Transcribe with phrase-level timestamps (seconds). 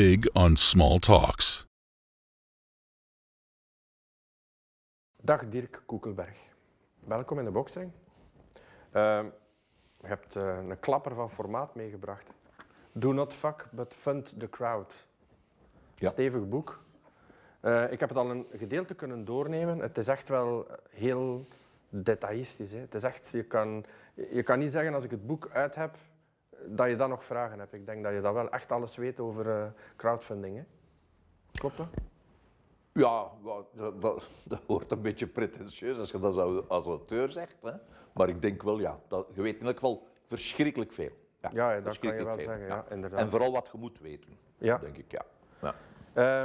[0.00, 1.66] big on small talks.
[5.22, 6.36] Dag Dirk Koekelberg.
[7.00, 7.90] Welkom in de boxring.
[8.92, 9.24] Uh,
[10.00, 12.30] je hebt uh, een klapper van formaat meegebracht.
[12.92, 15.06] Do not fuck, but fund the crowd.
[15.94, 16.08] Ja.
[16.08, 16.82] Stevig boek.
[17.62, 19.78] Uh, ik heb het al een gedeelte kunnen doornemen.
[19.78, 21.46] Het is echt wel heel
[21.88, 22.72] detailistisch.
[22.72, 22.78] Hè.
[22.78, 25.96] Het is echt, je, kan, je kan niet zeggen als ik het boek uit heb
[26.66, 27.72] dat je dan nog vragen hebt.
[27.72, 30.56] Ik denk dat je dat wel echt alles weet over uh, crowdfunding.
[30.56, 30.64] Hè.
[31.52, 31.86] Klopt dat?
[32.92, 37.56] Ja, dat, dat, dat, wordt een beetje pretentieus als je dat als auteur zegt.
[37.62, 37.72] Hè.
[38.12, 41.10] Maar ik denk wel, ja, dat, je weet in elk geval verschrikkelijk veel.
[41.40, 42.44] Ja, ja dat kan je wel veel.
[42.44, 42.84] zeggen, ja.
[42.90, 43.20] inderdaad.
[43.20, 44.78] En vooral wat je moet weten, ja.
[44.78, 45.24] denk ik, ja.
[45.62, 45.74] ja.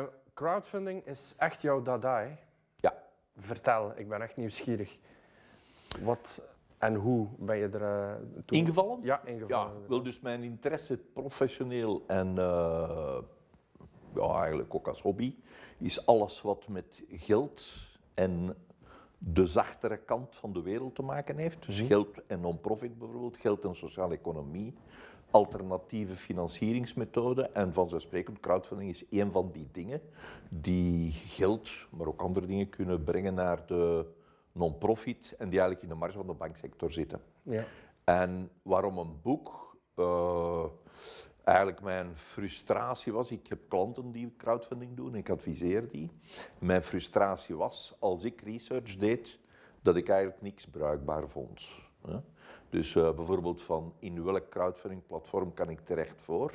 [0.02, 2.38] Uh, crowdfunding is echt jouw dada, hè?
[2.76, 3.04] Ja.
[3.38, 4.98] Vertel, ik ben echt nieuwsgierig.
[6.02, 6.42] Wat
[6.78, 8.58] en hoe ben je er uh, toe...
[8.58, 9.00] Ingevallen?
[9.02, 9.74] Ja, ingevallen.
[9.74, 13.18] Ja, wel dus mijn interesse professioneel en uh,
[14.16, 15.36] ja, eigenlijk ook als hobby
[15.78, 17.66] is alles wat met geld
[18.14, 18.56] en
[19.18, 21.66] de zachtere kant van de wereld te maken heeft.
[21.66, 24.74] Dus geld en non-profit bijvoorbeeld, geld en sociale economie,
[25.32, 30.02] alternatieve financieringsmethoden en vanzelfsprekend crowdfunding is één van die dingen
[30.50, 34.06] die geld, maar ook andere dingen kunnen brengen naar de
[34.56, 37.22] non-profit en die eigenlijk in de marge van de banksector zitten.
[37.42, 37.66] Ja.
[38.04, 39.78] En waarom een boek?
[39.96, 40.66] Uh,
[41.44, 46.12] eigenlijk mijn frustratie was, ik heb klanten die crowdfunding doen, ik adviseer die.
[46.60, 49.40] Mijn frustratie was, als ik research deed,
[49.82, 51.62] dat ik eigenlijk niks bruikbaar vond.
[52.70, 56.54] Dus uh, bijvoorbeeld van in welk crowdfunding platform kan ik terecht voor?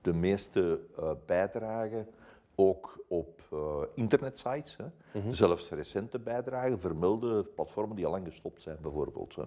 [0.00, 2.08] De meeste uh, bijdragen
[2.54, 3.60] ook op uh,
[3.94, 4.84] internetsites, hè.
[4.84, 5.32] Mm -hmm.
[5.32, 9.34] zelfs recente bijdragen, vermelden platformen die al lang gestopt zijn bijvoorbeeld.
[9.34, 9.42] Hè.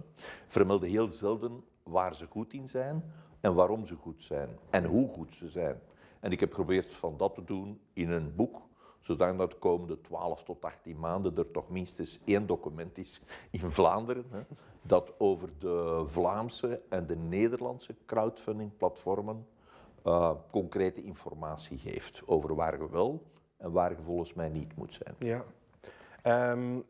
[0.46, 3.04] Vermelden heel zelden waar ze goed in zijn
[3.40, 5.80] en waarom ze goed zijn en hoe goed ze zijn.
[6.20, 8.62] En ik heb geprobeerd van dat te doen in een boek,
[9.00, 14.24] zodat de komende 12 tot 18 maanden er toch minstens één document is in Vlaanderen,
[14.30, 14.40] hè,
[14.82, 19.46] dat over de Vlaamse en de Nederlandse crowdfunding platformen
[20.06, 23.22] uh, concrete informatie geeft over waar je wel
[23.56, 25.14] en waar je volgens mij niet moet zijn.
[25.18, 25.44] Ja.
[26.50, 26.84] Um,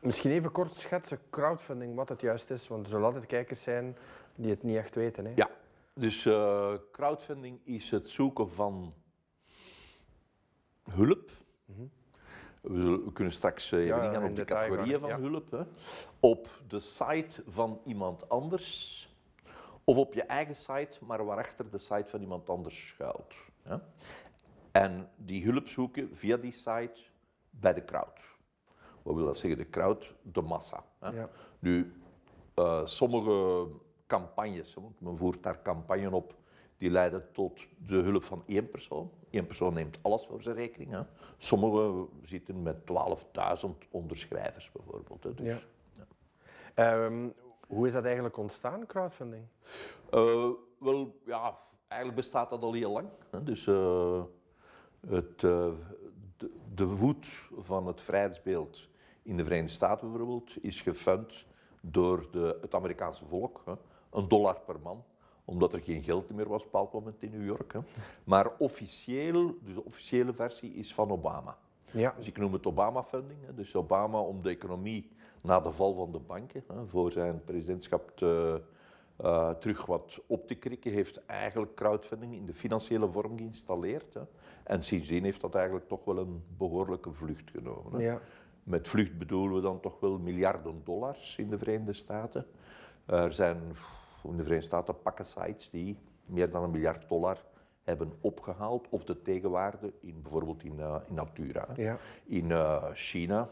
[0.00, 3.96] misschien even kort schetsen, crowdfunding, wat het juist is, want er zullen altijd kijkers zijn
[4.34, 5.24] die het niet echt weten.
[5.24, 5.32] Hè?
[5.34, 5.50] Ja,
[5.94, 8.94] dus uh, crowdfunding is het zoeken van
[10.90, 11.30] hulp.
[11.64, 11.90] Mm -hmm.
[13.04, 15.20] we, kunnen straks even ja, ingaan op de categorieën van ja.
[15.20, 15.50] hulp.
[15.50, 15.62] Hè,
[16.20, 19.15] op de site van iemand anders
[19.88, 23.34] of op je eigen site, maar waarachter de site van iemand anders schuilt.
[23.64, 23.82] Ja?
[24.72, 27.00] En die hulp zoeken via die site
[27.50, 28.20] bij de crowd.
[29.02, 29.58] Wat wil dat zeggen?
[29.58, 30.84] De crowd, de massa.
[30.98, 31.08] Hè?
[31.08, 31.28] Ja.
[31.58, 32.00] Nu,
[32.54, 33.66] uh, sommige
[34.06, 36.34] campagnes, want men voert daar campagnes op,
[36.76, 39.10] die leiden tot de hulp van één persoon.
[39.30, 40.90] Eén persoon neemt alles voor zijn rekening.
[40.90, 41.02] Hè?
[41.38, 45.24] Sommige zitten met 12.000 onderschrijvers bijvoorbeeld.
[45.24, 45.34] Hè?
[45.34, 45.66] Dus,
[46.74, 47.04] ja.
[47.04, 47.34] Um,
[47.66, 49.44] hoe is dat eigenlijk ontstaan, crowdfunding?
[50.14, 53.08] Uh, wel, ja, eigenlijk bestaat dat al heel lang.
[53.30, 53.42] Hè.
[53.42, 54.22] Dus uh,
[55.08, 55.68] het, uh,
[56.36, 58.88] de, de voet van het vrijheidsbeeld
[59.22, 61.44] in de Verenigde Staten bijvoorbeeld is gefund
[61.80, 63.62] door de, het Amerikaanse volk.
[63.64, 63.72] Hè.
[64.10, 65.04] Een dollar per man
[65.46, 67.72] omdat er geen geld meer was op een bepaald moment in New York.
[67.72, 67.80] Hè.
[68.24, 71.58] Maar officieel, dus de officiële versie is van Obama.
[71.90, 72.14] Ja.
[72.16, 73.38] Dus ik noem het Obama-funding.
[73.54, 75.10] Dus Obama om de economie
[75.46, 78.60] na de val van de banken, hè, voor zijn presidentschap te,
[79.24, 84.14] uh, terug wat op te krikken, heeft eigenlijk crowdfunding in de financiële vorm geïnstalleerd.
[84.14, 84.20] Hè.
[84.64, 88.00] En sindsdien heeft dat eigenlijk toch wel een behoorlijke vlucht genomen.
[88.00, 88.06] Hè.
[88.06, 88.20] Ja.
[88.62, 92.46] Met vlucht bedoelen we dan toch wel miljarden dollars in de Verenigde Staten.
[93.06, 93.56] Er zijn
[94.24, 97.44] in de Verenigde Staten pakken sites die meer dan een miljard dollar
[97.82, 101.68] hebben opgehaald, of de tegenwaarde, in, bijvoorbeeld in, uh, in Natura.
[101.76, 101.98] Ja.
[102.24, 103.48] In uh, China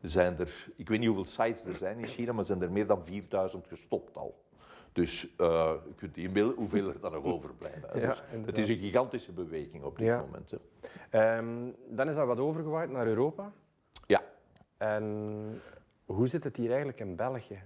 [0.00, 2.86] zijn er, ik weet niet hoeveel sites er zijn in China, maar zijn er meer
[2.86, 4.44] dan 4000 gestopt al.
[4.92, 8.00] Dus uh, je kunt inbeelden hoeveel er dan nog overblijven.
[8.00, 10.20] Ja, dus het is een gigantische beweging op dit ja.
[10.20, 10.50] moment.
[10.50, 11.38] Hè.
[11.38, 13.52] Um, dan is dat wat overgewaaid naar Europa.
[14.06, 14.22] Ja.
[14.76, 15.60] En
[16.04, 17.62] hoe zit het hier eigenlijk in België?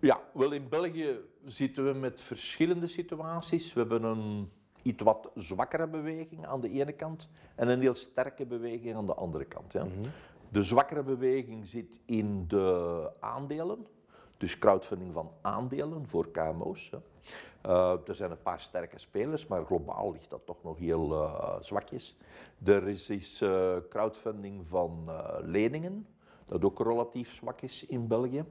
[0.00, 3.72] Ja, wel in België zitten we met verschillende situaties.
[3.72, 4.50] We hebben een
[4.82, 9.14] iets wat zwakkere beweging aan de ene kant en een heel sterke beweging aan de
[9.14, 9.72] andere kant.
[9.72, 9.84] Ja.
[9.84, 10.08] Mhm.
[10.54, 13.86] De zwakkere beweging zit in de aandelen,
[14.36, 16.90] dus crowdfunding van aandelen voor KMO's.
[17.66, 21.56] Uh, er zijn een paar sterke spelers, maar globaal ligt dat toch nog heel uh,
[21.60, 22.16] zwakjes.
[22.64, 25.10] Er is, is uh, crowdfunding van
[25.42, 26.06] leningen,
[26.46, 28.44] dat ook relatief zwak is in België.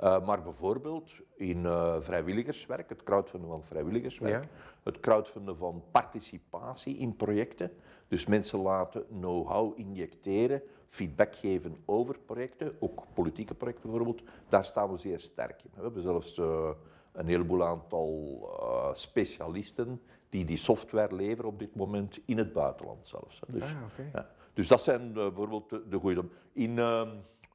[0.00, 1.62] Maar bijvoorbeeld in
[2.00, 4.50] vrijwilligerswerk, het crowdfunden van vrijwilligerswerk, Ja.
[4.82, 7.70] het crowdfunden van participatie in projecten.
[8.08, 14.22] Dus mensen laten know-how injecteren, feedback geven over projecten, ook politieke projecten bijvoorbeeld.
[14.48, 15.70] Daar staan we zeer sterk in.
[15.74, 16.70] We hebben zelfs uh,
[17.12, 18.50] een heleboel aantal
[18.94, 23.40] specialisten die die software leveren op dit moment in het buitenland zelfs.
[23.48, 24.30] Dus, Ah, ja.
[24.52, 26.24] dus dat zijn bijvoorbeeld de, de goede.
[26.52, 27.08] In, ehm,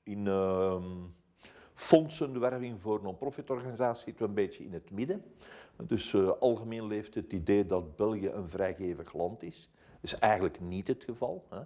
[0.04, 0.84] in ehm,
[1.74, 5.24] fondsenwerving voor non-profit organisaties zitten we een beetje in het midden.
[5.78, 9.70] Dus uh, algemeen leeft het idee dat België een vrijgevig land is.
[10.02, 11.44] Dat is eigenlijk niet het geval.
[11.50, 11.60] Hè.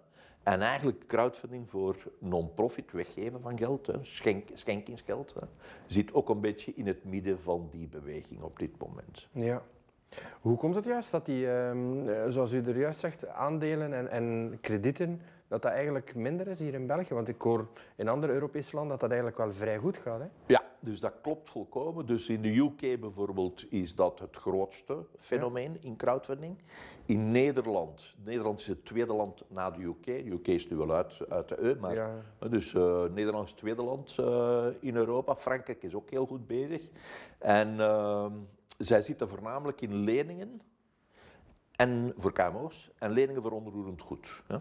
[0.43, 5.47] En eigenlijk crowdfunding voor non-profit, weggeven van geld, hè, schenk, schenkingsgeld, hè,
[5.85, 9.27] zit ook een beetje in het midden van die beweging op dit moment.
[9.31, 9.61] Ja.
[10.41, 14.09] Hoe komt het juist dat die, ehm, eh, zoals u er juist zegt, aandelen en,
[14.09, 17.13] en kredieten, dat dat eigenlijk minder is hier in België?
[17.13, 20.19] Want ik hoor in andere Europese landen dat dat eigenlijk wel vrij goed gaat.
[20.19, 20.27] Hè?
[20.45, 22.05] Ja, dus dat klopt volkomen.
[22.05, 26.57] Dus in de UK bijvoorbeeld is dat het grootste fenomeen in crowdfunding.
[27.05, 30.03] In Nederland, Nederland is het tweede land na de UK.
[30.05, 32.21] De UK is nu wel uit, uit de EU, maar Ja.
[32.49, 35.35] dus eh, Nederland is het tweede land eh, in Europa.
[35.35, 36.89] Frankrijk is ook heel goed bezig.
[37.37, 38.31] En ehm,
[38.77, 40.61] zij zitten voornamelijk in leningen
[41.75, 44.43] en voor KMO's en leningen voor onroerend goed.
[44.47, 44.57] hè.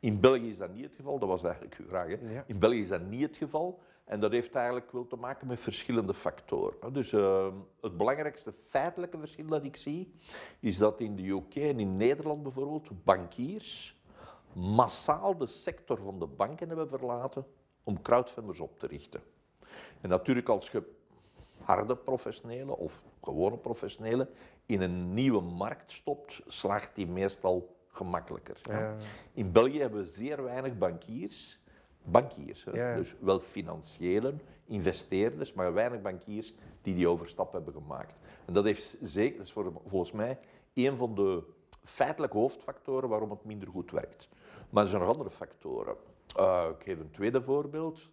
[0.00, 2.06] In België is dat niet het geval, dat was eigenlijk uw vraag.
[2.08, 2.32] Hè.
[2.32, 2.44] Ja.
[2.46, 3.80] In België is dat niet het geval
[4.12, 6.92] en dat heeft eigenlijk wel te maken met verschillende factoren.
[6.92, 7.46] Dus eh,
[7.80, 10.14] het belangrijkste feitelijke verschil dat ik zie,
[10.60, 14.00] is dat in de UK en in Nederland bijvoorbeeld bankiers
[14.52, 17.46] massaal de sector van de banken hebben verlaten
[17.84, 19.22] om crowdfunders op te richten.
[20.00, 20.82] En natuurlijk als je
[21.58, 24.28] harde professionelen of gewone professionelen
[24.66, 28.60] in een nieuwe markt stopt, slaagt die meestal gemakkelijker.
[28.62, 28.96] Ja.
[29.32, 31.61] In België hebben we zeer weinig bankiers,
[32.04, 32.96] bankiers, hè.
[32.96, 34.34] Dus wel financiële
[34.66, 38.14] investeerders, maar weinig bankiers die die overstap hebben gemaakt.
[38.44, 40.38] En dat heeft zeker, dat is voor, volgens mij
[40.74, 41.42] een van de
[41.84, 44.28] feitelijke hoofdfactoren waarom het minder goed werkt.
[44.70, 45.96] Maar er zijn nog andere factoren.
[46.38, 48.08] Uh, ik geef een tweede voorbeeld.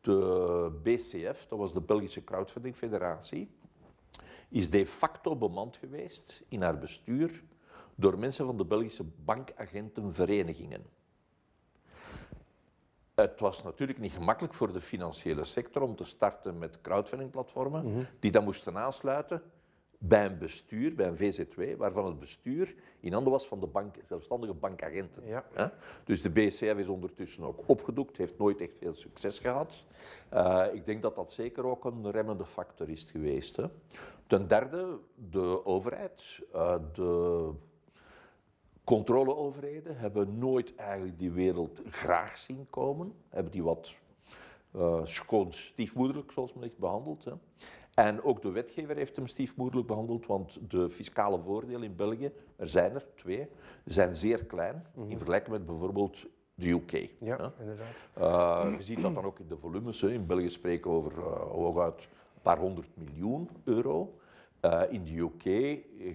[0.00, 3.50] De BCF, dat was de Belgische Crowdfunding Federatie,
[4.48, 7.42] is de facto bemand geweest in haar bestuur
[7.94, 10.84] door mensen van de Belgische bankagentenverenigingen.
[13.14, 18.30] Het was natuurlijk niet gemakkelijk voor de financiële sector om te starten met crowdfundingplatformen die
[18.30, 19.42] dan moesten aansluiten
[20.04, 23.94] bij een bestuur, bij een VZW, waarvan het bestuur in handen was van de bank,
[24.02, 25.26] zelfstandige bankagenten.
[25.26, 25.44] Ja.
[25.52, 25.66] hè.
[26.04, 29.84] Dus de BCF is ondertussen ook opgedoekt, heeft nooit echt veel succes gehad.
[30.28, 33.56] Eh, ik denk dat dat zeker ook een remmende factor is geweest.
[33.56, 33.64] Hè.
[34.26, 37.50] Ten derde, de overheid, eh, de
[38.84, 43.12] controleoverheden hebben nooit eigenlijk die wereld graag zien komen.
[43.28, 43.94] Hebben die wat
[44.70, 47.24] eh, schoon stiefmoederlijk, zoals men zegt, behandeld.
[47.24, 47.32] Hè.
[47.94, 52.68] En ook de wetgever heeft hem stiefmoederlijk behandeld, want de fiscale voordelen in België, er
[52.68, 53.48] zijn er twee,
[53.84, 57.10] zijn zeer klein in vergelijking met bijvoorbeeld de UK.
[57.18, 57.62] Ja, hè.
[57.62, 57.94] inderdaad.
[58.18, 60.00] Uh, je ziet dat dan ook in de volumes.
[60.00, 60.12] Hè.
[60.12, 64.18] In België spreken we over uh, hooguit een paar honderd miljoen euro.
[64.64, 65.42] Uh, in de UK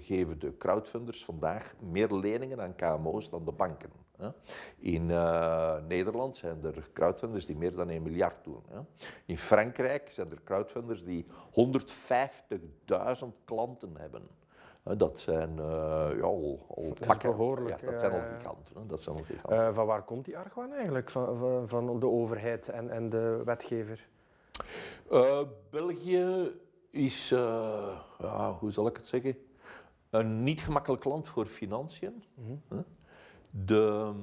[0.04, 3.90] geven de crowdfunders vandaag meer leningen aan KMO's dan de banken.
[4.18, 4.30] Hè.
[4.78, 8.64] In uh, Nederland zijn er crowdfunders die meer dan 1 miljard doen.
[8.70, 8.80] Hè.
[9.26, 11.30] In Frankrijk zijn er crowdfunders die 150.000
[13.46, 14.28] klanten hebben.
[14.98, 18.76] Dat zijn uh, ja, al, al behoorlijk, Ja, dat zijn al giganten.
[18.76, 18.86] Hè.
[18.86, 19.68] Dat zijn al giganten.
[19.68, 23.42] Eh, van waar komt die argwaan eigenlijk van, van, van de overheid en, en de
[23.46, 24.08] wetgever?
[25.70, 26.52] België
[26.90, 27.40] is, uh,
[28.20, 29.38] ja, hoe zal ik het zeggen,
[30.10, 32.24] een niet gemakkelijk land voor financiën.
[32.68, 32.78] Hè.
[33.50, 34.14] De,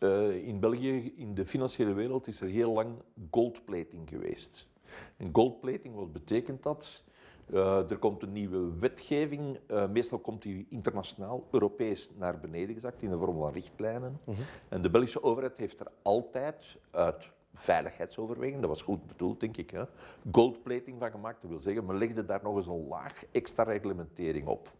[0.00, 4.68] uh, in België, in de financiële wereld, is er heel lang goldplating geweest.
[5.16, 7.02] En goldplating, wat betekent dat?
[7.50, 13.02] Uh, er komt een nieuwe wetgeving, uh, meestal komt die internationaal, Europees naar beneden gezakt
[13.02, 14.20] in de vorm van richtlijnen.
[14.68, 19.70] En de Belgische overheid heeft er altijd uit veiligheidsoverwegingen, dat was goed bedoeld denk ik,
[19.70, 19.84] hè,
[20.32, 21.40] goldplating van gemaakt.
[21.40, 24.72] Dat wil zeggen, men legde daar nog eens een laag extra reglementering op.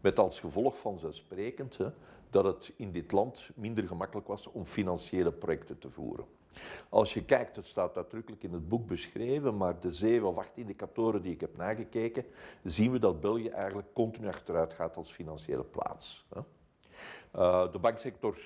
[0.00, 1.88] Met als gevolg vanzelfsprekend hè,
[2.30, 6.24] dat het in dit land minder gemakkelijk was om financiële projecten te voeren.
[6.88, 10.56] Als je kijkt, het staat uitdrukkelijk in het boek beschreven, maar de zeven of acht
[10.56, 12.24] indicatoren die ik heb nagekeken,
[12.64, 16.26] zien we dat België eigenlijk continu achteruit gaat als financiële plaats.
[16.28, 16.40] hè.
[17.36, 18.38] Uh, de banksector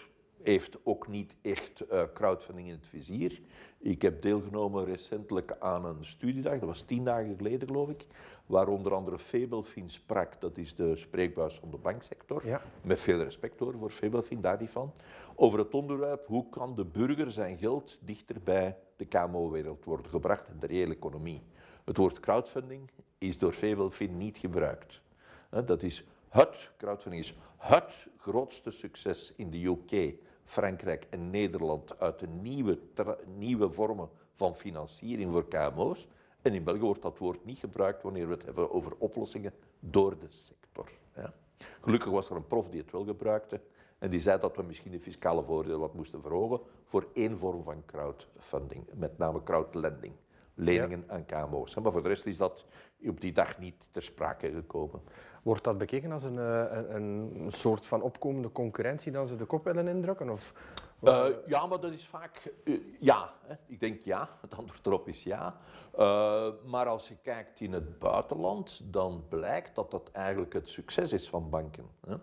[0.47, 3.41] heeft ook niet echt uh, crowdfunding in het vizier.
[3.79, 8.07] Ik heb deelgenomen recentelijk aan een studiedag, dat was tien dagen geleden geloof ik,
[8.47, 12.47] waar onder andere Fabelfin sprak, dat is de spreekbuis van de banksector.
[12.47, 12.61] Ja.
[12.83, 14.93] Met veel respect hoor voor Fabelfin, daar niet van.
[15.35, 20.49] Over het onderwerp hoe kan de burger zijn geld dichter bij de KMO-wereld worden gebracht
[20.49, 21.43] en de reële economie.
[21.85, 25.01] Het woord crowdfunding is door veel niet gebruikt.
[25.65, 30.15] Dat is het, crowdfunding is het grootste succes in de UK,
[30.47, 32.79] Frankrijk en Nederland uit de nieuwe,
[33.37, 36.09] nieuwe vormen van financiering voor KMO's.
[36.43, 40.19] En in België wordt dat woord niet gebruikt wanneer we het hebben over oplossingen door
[40.19, 40.91] de sector.
[41.17, 41.33] Ja.
[41.81, 43.61] Gelukkig was er een prof die het wel gebruikte
[43.99, 47.63] en die zei dat we misschien de fiscale voordelen wat moesten verhogen voor één vorm
[47.63, 50.15] van crowdfunding, met name crowdlending,
[50.55, 51.75] leningen aan KMO's.
[51.75, 52.67] Maar voor de rest is dat
[53.09, 55.01] op die dag niet ter sprake gekomen.
[55.47, 59.45] Wordt dat bekeken als een, eh, een, een soort van opkomende concurrentie dan ze de
[59.45, 60.31] kop willen indrukken?
[60.31, 60.53] Of,
[61.03, 63.33] Eh, ja, maar dat is vaak eh, ja.
[63.43, 63.55] Hè.
[63.67, 65.57] Ik denk ja, het antwoord erop is ja.
[66.65, 71.29] Maar als je kijkt in het buitenland, dan blijkt dat dat eigenlijk het succes is
[71.29, 71.87] van banken.
[72.07, 72.17] Hè.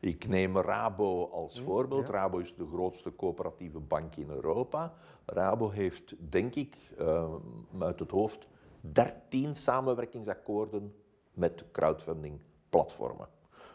[0.00, 2.08] Ik neem Rabo als voorbeeld.
[2.08, 4.94] Rabo is de grootste coöperatieve bank in Europa.
[5.26, 7.34] Rabo heeft, denk ik, eh,
[7.78, 8.46] uit het hoofd,
[8.80, 10.94] 13 samenwerkingsakkoorden
[11.32, 13.28] met crowdfunding platformen.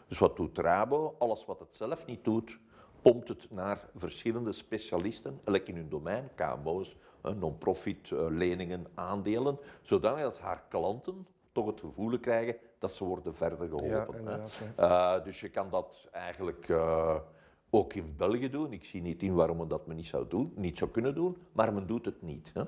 [0.08, 1.14] Dus wat doet Rabo?
[1.18, 2.58] Alles wat het zelf niet doet,
[3.02, 9.58] pompt het naar verschillende specialisten, elk in hun domein, KMO's, eh, non-profit, eh, leningen, aandelen,
[9.82, 14.26] zodanig dat haar klanten toch het gevoel krijgen dat ze worden verder ja, geholpen.
[14.26, 14.38] hè.
[14.76, 16.72] Eh, dus je kan dat eigenlijk
[17.70, 18.72] ook in België doen.
[18.72, 21.36] Ik zie niet in waarom men dat men niet zou, doen, niet zou kunnen doen,
[21.52, 22.50] maar men doet het niet.
[22.54, 22.62] Hè.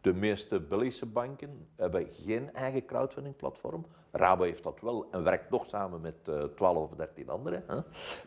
[0.00, 3.84] De meeste Belgische banken hebben geen eigen crowdfunding-platform.
[4.12, 7.64] Rabo heeft dat wel en werkt nog samen met eh 12 of 13 anderen.
[7.66, 7.76] Hè.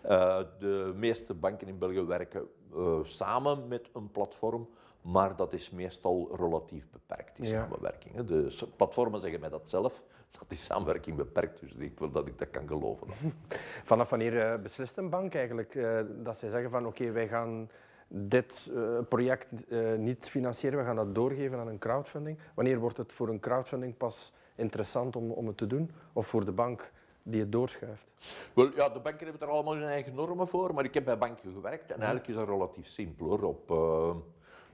[0.09, 4.69] Eh, de meeste banken in België werken eh, samen met een platform,
[5.01, 7.51] maar dat is meestal relatief beperkt, die Ja.
[7.51, 8.15] samenwerking.
[8.15, 8.25] hè.
[8.25, 10.03] De platformen zeggen mij dat zelf,
[10.39, 11.73] dat die samenwerking beperkt is.
[11.73, 13.07] Dus ik wil dat ik dat kan geloven.
[13.83, 17.69] Vanaf wanneer eh, beslist een bank eigenlijk eh, dat zij zeggen van oké, wij gaan
[18.07, 22.37] dit eh, project eh, niet financieren, we gaan dat doorgeven aan een crowdfunding.
[22.55, 25.91] Wanneer wordt het voor een crowdfunding pas interessant om, om het te doen?
[26.13, 26.91] Of voor de bank
[27.23, 28.05] die het doorschuift?
[28.53, 31.17] Wel, ja, de banken hebben er allemaal hun eigen normen voor, maar ik heb bij
[31.17, 33.43] banken gewerkt en eigenlijk is dat relatief simpel hoor.
[33.43, 34.15] Op eh,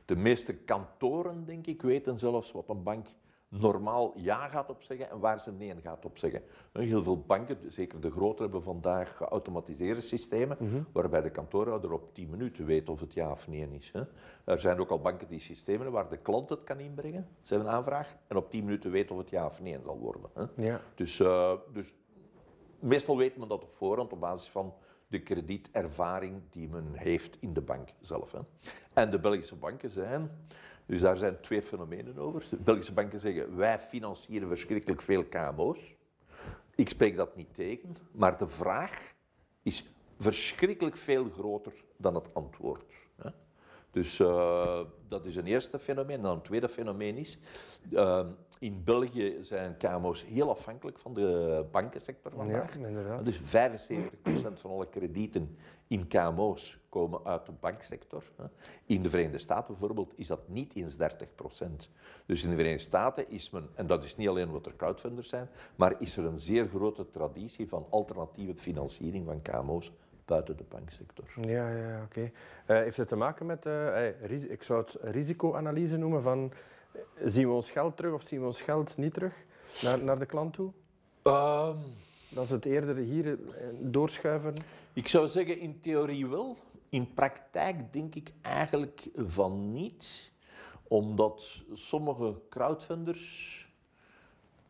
[0.05, 3.07] de meeste kantoren, denk ik, weten zelfs wat een bank
[3.49, 6.41] normaal ja gaat opzeggen en waar ze nee gaat opzeggen.
[6.71, 12.29] Heel veel banken, zeker de grotere, hebben vandaag geautomatiseerde systemen, waarbij de kantoorhouder op 10
[12.29, 13.91] minuten weet of het ja of nee is.
[13.91, 14.01] Hè.
[14.43, 17.71] Er zijn ook al banken die systemen waar de klant het kan inbrengen, ze hebben
[17.71, 20.29] een aanvraag, en op 10 minuten weet of het ja of nee zal worden.
[20.33, 20.63] Hè.
[20.63, 20.81] Ja.
[20.95, 21.95] Dus, eh, dus
[22.79, 24.73] meestal weet men dat op voorhand op basis van
[25.07, 28.31] de kredietervaring die men heeft in de bank zelf.
[28.31, 28.39] Hè.
[28.93, 30.31] En de Belgische banken zijn,
[30.87, 32.45] dus daar zijn twee fenomenen over.
[32.49, 35.95] De Belgische banken zeggen, wij financieren verschrikkelijk veel KMO's.
[36.75, 39.13] Ik spreek dat niet tegen, maar de vraag
[39.63, 39.85] is
[40.19, 42.93] verschrikkelijk veel groter dan het antwoord.
[43.97, 46.15] Dus eh, dat is een eerste fenomeen.
[46.17, 47.37] En dan een tweede fenomeen is,
[47.91, 48.25] eh,
[48.59, 52.77] in België zijn KMO's heel afhankelijk van de bankensector vandaag.
[52.77, 53.25] Ja, inderdaad.
[53.25, 58.23] Dus 75% van alle kredieten in KMO's komen uit de banksector.
[58.85, 61.89] In de Verenigde Staten bijvoorbeeld is dat niet eens 30%.
[62.25, 65.29] Dus in de Verenigde Staten is men, en dat is niet alleen wat er crowdfunders
[65.29, 69.91] zijn, maar is er een zeer grote traditie van alternatieve financiering van KMO's
[70.27, 71.25] buiten de banksector.
[71.41, 72.31] Ja, ja, oké.
[72.65, 76.51] Eh, heeft het te maken met, eh, ik zou het risicoanalyse noemen van,
[76.91, 79.45] eh, zien we ons geld terug of zien we ons geld niet terug
[79.81, 80.71] naar, naar de klant toe?
[81.21, 81.77] Ehm,
[82.29, 83.39] Dat ze het eerder hier
[83.79, 84.53] doorschuiven?
[84.93, 86.57] Ik zou zeggen in theorie wel.
[86.89, 90.31] In praktijk denk ik eigenlijk van niet.
[90.83, 93.65] Omdat sommige crowdfunders,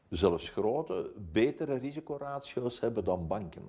[0.10, 3.64] zelfs grote, betere risicoratio's hebben dan banken.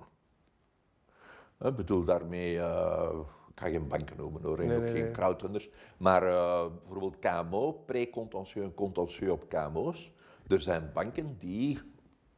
[1.61, 5.03] Ik bedoel daarmee, eh, ik ga geen banken noemen hoor, en Nee, ook nee, geen
[5.03, 5.11] nee.
[5.11, 5.69] crowdfunders.
[5.97, 10.11] Maar eh, bijvoorbeeld KMO, pre-contentieux en contentieux op KMO's.
[10.47, 11.79] Er zijn banken die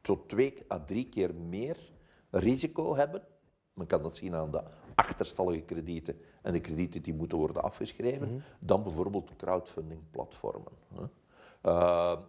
[0.02, 1.78] tot twee à drie keer meer
[2.30, 3.22] risico hebben.
[3.74, 4.64] Men kan dat zien aan de
[4.96, 10.72] achterstallige kredieten en de kredieten die moeten worden afgeschreven, dan bijvoorbeeld crowdfunding-platformen.
[10.94, 11.04] hè.
[11.62, 12.20] Eh,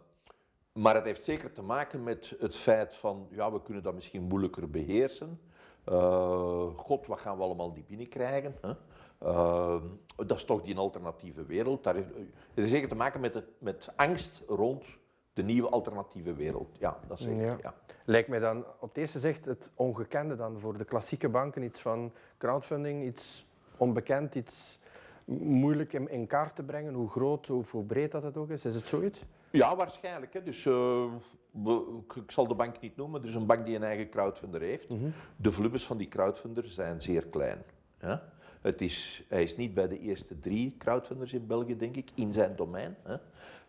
[0.73, 4.23] maar het heeft zeker te maken met het feit van, ja, we kunnen dat misschien
[4.23, 5.41] moeilijker beheersen.
[5.85, 8.55] Eh, God, wat gaan we allemaal niet binnenkrijgen?
[8.61, 8.73] Hè?
[9.19, 9.83] Eh,
[10.17, 11.85] dat is toch die alternatieve wereld.
[11.85, 14.85] Daar heeft, het heeft zeker te maken met, het, met angst rond
[15.33, 16.77] de nieuwe alternatieve wereld.
[16.79, 17.43] Ja, dat is zeker.
[17.43, 17.57] Ja.
[17.63, 17.75] Ja.
[18.05, 21.63] Lijkt mij dan op het eerste zicht het ongekende dan voor de klassieke banken.
[21.63, 23.47] Iets van crowdfunding, iets
[23.77, 24.79] onbekend, iets
[25.25, 26.95] moeilijk in, in kaart te brengen.
[26.95, 28.65] Hoe groot of hoe breed dat het ook is.
[28.65, 29.25] Is het zoiets?
[29.53, 30.33] Ja, waarschijnlijk.
[30.33, 30.43] Hè.
[30.43, 31.05] Dus, eh,
[31.51, 34.09] we- ik- ik zal de bank niet noemen, er is een bank die een eigen
[34.11, 34.89] crowdfunder heeft.
[35.37, 37.63] De volumes van die crowdfunder zijn zeer klein.
[38.01, 38.23] Ja?
[38.61, 42.33] Het is, hij is niet bij de eerste drie crowdfunders in België, denk ik, in
[42.33, 42.97] zijn domein.
[43.03, 43.13] Hè.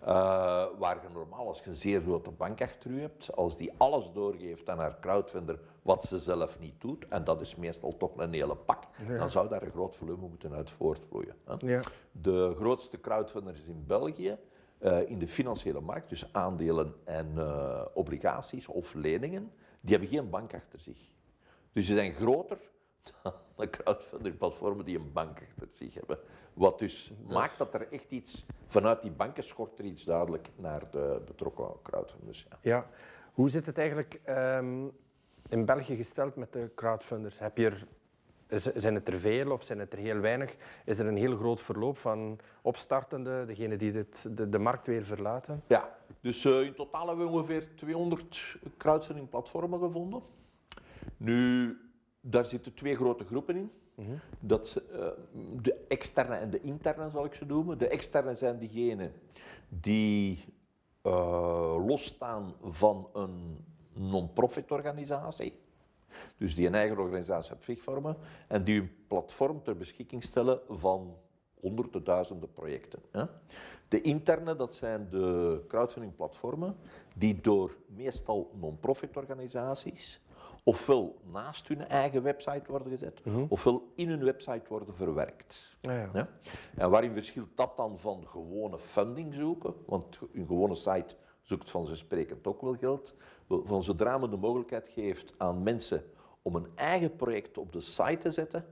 [0.02, 0.10] Uh,
[0.78, 4.12] waar je normaal, als je een zeer grote bank achter u hebt, als die alles
[4.14, 8.34] doorgeeft aan haar crowdfunder wat ze zelf niet doet, en dat is meestal toch een
[8.34, 8.84] hele pak,
[9.18, 11.36] dan zou daar een groot volume moeten uit voortvloeien.
[11.46, 11.54] Hè.
[11.60, 11.80] Ja.
[12.12, 14.38] De grootste crowdfunders in België,
[14.84, 20.30] uh, in de financiële markt, dus aandelen en uh, obligaties of leningen, die hebben geen
[20.30, 20.98] bank achter zich.
[21.72, 22.58] Dus ze zijn groter
[23.24, 26.18] dan de crowdfunding-platformen die een bank achter zich hebben.
[26.54, 30.92] Wat dus maakt dat er echt iets, vanuit die banken schort er iets duidelijk naar
[30.92, 32.46] de betrokken crowdfunders.
[32.50, 32.58] Ja.
[32.62, 32.90] ja.
[33.34, 34.92] Hoe zit het eigenlijk um,
[35.50, 37.40] in België gesteld met de crowdfunders?
[37.40, 37.88] Heb je er,
[38.76, 40.56] zijn het er veel of zijn het er heel weinig?
[40.86, 45.06] Is er een heel groot verloop van opstartende, degenen die dit, de, de markt weer
[45.06, 45.64] verlaten?
[45.68, 50.22] Ja, dus uh, in totaal hebben we ongeveer 200 crowdfunding-platformen gevonden.
[51.18, 51.78] Nu,
[52.22, 53.72] daar zitten twee grote groepen in.
[53.96, 54.20] Mm -hmm.
[54.40, 55.08] Dat, uh,
[55.62, 57.78] de externe en de interne zal ik ze noemen.
[57.78, 59.14] De externe zijn diegenen
[59.70, 60.46] die
[61.04, 65.54] uh, losstaan van een non-profit organisatie.
[66.38, 68.18] Dus die een eigen organisatie op zich vormen
[68.48, 71.18] en die een platform ter beschikking stellen van
[71.60, 73.00] honderden, duizenden projecten.
[73.12, 73.26] Hè.
[73.88, 76.76] De interne, dat zijn de crowdfunding platformen
[77.16, 80.22] die door meestal non-profit organisaties
[80.64, 83.46] ofwel naast hun eigen website worden gezet, -hmm.
[83.50, 85.78] ofwel in hun website worden verwerkt.
[85.82, 86.10] Ja, ja.
[86.14, 86.30] Ja?
[86.76, 89.74] En waarin verschilt dat dan van gewone funding zoeken?
[89.86, 93.16] Want een gewone site zoekt vanzelfsprekend ook wel geld.
[93.64, 96.04] Van zodra men de mogelijkheid geeft aan mensen
[96.42, 98.66] om een eigen project op de site te zetten,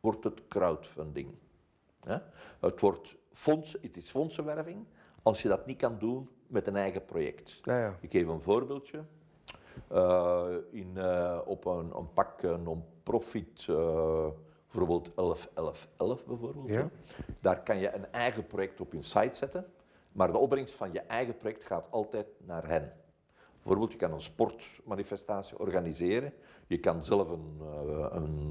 [0.00, 1.34] wordt het crowdfunding.
[2.06, 2.24] Ja?
[2.60, 4.86] Het, wordt fonds, het is fondsenwerving
[5.22, 7.60] als je dat niet kan doen met een eigen project.
[7.62, 9.04] Ja, Ik geef een voorbeeldje.
[9.92, 16.68] Uh, in, uh, op een, een pak uh, non-profit, bijvoorbeeld 111111 bijvoorbeeld.
[16.68, 16.88] Ja.
[17.40, 19.66] Daar kan je een eigen project op je site zetten,
[20.12, 22.92] maar de opbrengst van je eigen project gaat altijd naar hen.
[23.68, 26.32] Bijvoorbeeld, je kan een sportmanifestatie organiseren.
[26.66, 27.60] Je kan zelf een,
[28.10, 28.50] een,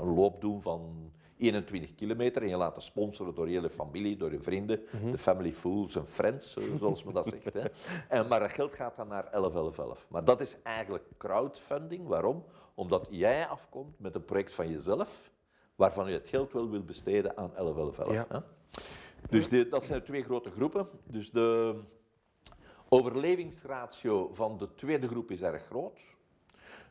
[0.00, 4.32] een loop doen van 21 kilometer en je laten sponsoren door je hele familie, door
[4.32, 5.10] je vrienden, mm -hmm.
[5.10, 7.54] de family fools en friends, zoals men dat zegt.
[7.54, 7.64] Hè.
[8.08, 10.06] En, maar dat geld gaat dan naar 111111.
[10.08, 12.06] Maar dat is eigenlijk crowdfunding.
[12.06, 12.44] Waarom?
[12.74, 15.30] Omdat jij afkomt met een project van jezelf,
[15.76, 18.12] waarvan je het geld wel wil besteden aan 111111.
[18.12, 18.26] Ja.
[18.28, 18.40] Hè.
[19.28, 20.88] Dus dat zijn de twee grote groepen.
[21.04, 21.80] Dus de
[22.88, 26.00] overlevingsratio van de tweede groep is erg groot.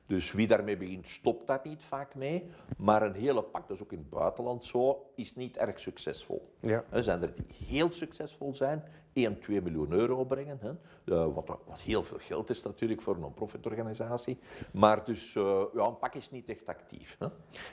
[0.07, 2.49] Dus wie daarmee begint, stopt daar niet vaak mee.
[2.77, 6.53] Maar een hele pak, dat is ook in het buitenland zo, is niet erg succesvol.
[6.59, 6.83] Ja.
[6.89, 8.83] Er zijn er die heel succesvol zijn,
[9.13, 10.59] 1, 2 miljoen euro opbrengen.
[10.61, 10.69] Hè.
[11.05, 14.39] Uh, wat, wat, heel veel geld is natuurlijk voor een non-profit organisatie.
[14.71, 17.15] Maar dus, uh, ja, een pak is niet echt actief.
[17.19, 17.27] Hè.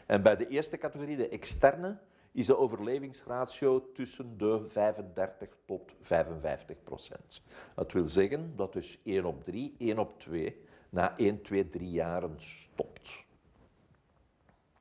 [0.06, 1.98] En bij de eerste categorie, de externe,
[2.34, 7.42] is de overlevingsratio tussen de 35 tot 55 procent.
[7.74, 11.90] Dat wil zeggen dat dus 1 op 3, 1 op 2 na 1, 2, 3
[11.90, 13.24] jaren stopt.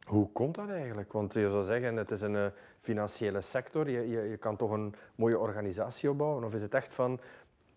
[0.07, 1.13] Hoe komt dat eigenlijk?
[1.13, 2.45] Want je zou zeggen, het is een uh,
[2.81, 6.43] financiële sector, je, je, je, kan toch een mooie organisatie opbouwen?
[6.43, 7.19] Of is het echt van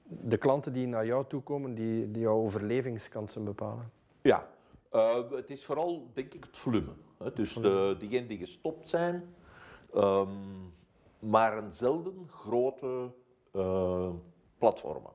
[0.02, 3.90] de klanten die naar jou toe komen, die, die jouw overlevingskansen bepalen?
[4.22, 4.48] Ja,
[4.92, 6.92] uh, het is vooral denk ik het volume.
[7.18, 7.32] Hè?
[7.32, 9.34] Dus de, diegenen die gestopt zijn,
[9.94, 10.74] um,
[11.18, 13.10] maar een zelden grote
[13.52, 14.10] uh,
[14.58, 15.12] platformen.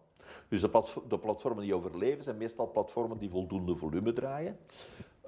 [0.48, 4.58] Dus de, de, platformen die overleven zijn meestal platformen die voldoende volume draaien.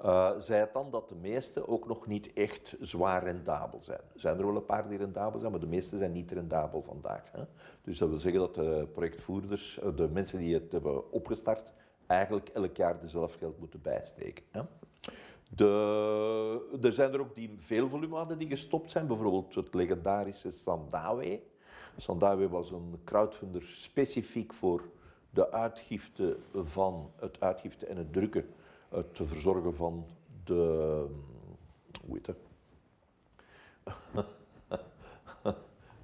[0.04, 4.00] Uh, zij het dan dat de meeste ook nog niet echt zwaar rendabel zijn.
[4.14, 6.82] Er zijn er wel een paar die rendabel zijn, maar de meeste zijn niet rendabel
[6.82, 7.32] vandaag.
[7.32, 7.42] Hè.
[7.82, 11.72] Dus dat wil zeggen dat de projectvoerders, de mensen die het hebben opgestart,
[12.06, 14.44] eigenlijk elk jaar dezelfde geld moeten bijsteken.
[14.50, 14.60] Hè.
[15.54, 19.06] De, er zijn er ook die veel volume hadden die gestopt zijn.
[19.06, 21.40] Bijvoorbeeld het legendarische Sandawe.
[21.96, 24.82] Sandawe was een crowdfunder specifiek voor
[25.30, 28.54] de uitgifte van het uitgifte en het drukken,
[28.88, 30.06] het verzorgen van
[30.44, 31.06] de.
[32.06, 32.36] Hoe heet dat?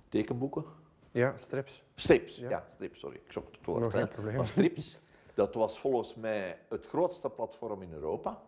[0.08, 0.64] Tekenboeken?
[1.10, 1.82] Ja, strips.
[1.94, 3.80] Strips, ja, ja strips, sorry, ik zocht het woord.
[3.80, 4.36] Nog geen probleem.
[4.36, 4.98] Maar strips,
[5.34, 8.42] dat was volgens mij het grootste platform in Europa.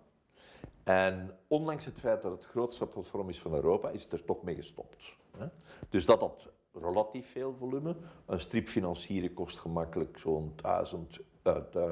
[0.85, 4.42] En ondanks het feit dat het grootste platform is van Europa, is het er toch
[4.42, 5.16] mee gestopt.
[5.88, 7.96] Dus dat had relatief veel volume.
[8.27, 11.83] Een strip financieren kost gemakkelijk zo'n 1000, uh, uh,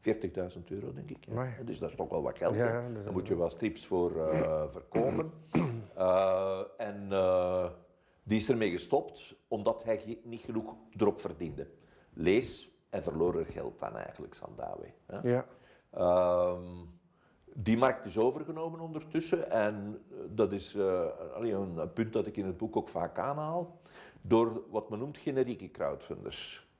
[0.00, 1.24] 40.000 euro, denk ik.
[1.28, 1.54] Ja.
[1.64, 2.54] Dus dat is toch wel wat geld.
[2.54, 5.32] Ja, ja, Daar moet je wel strips voor uh, verkopen.
[5.98, 7.70] Uh, en uh,
[8.22, 11.68] die is ermee gestopt omdat hij niet genoeg erop verdiende.
[12.12, 14.92] Lees, en verloor er geld aan eigenlijk, Sandawe.
[15.22, 15.46] Ja.
[16.54, 17.00] Um,
[17.54, 21.04] Die markt is overgenomen ondertussen en eh, dat is eh,
[21.40, 23.80] een, punt dat ik in het boek ook vaak aanhaal,
[24.20, 26.70] door wat men noemt generieke crowdfunders.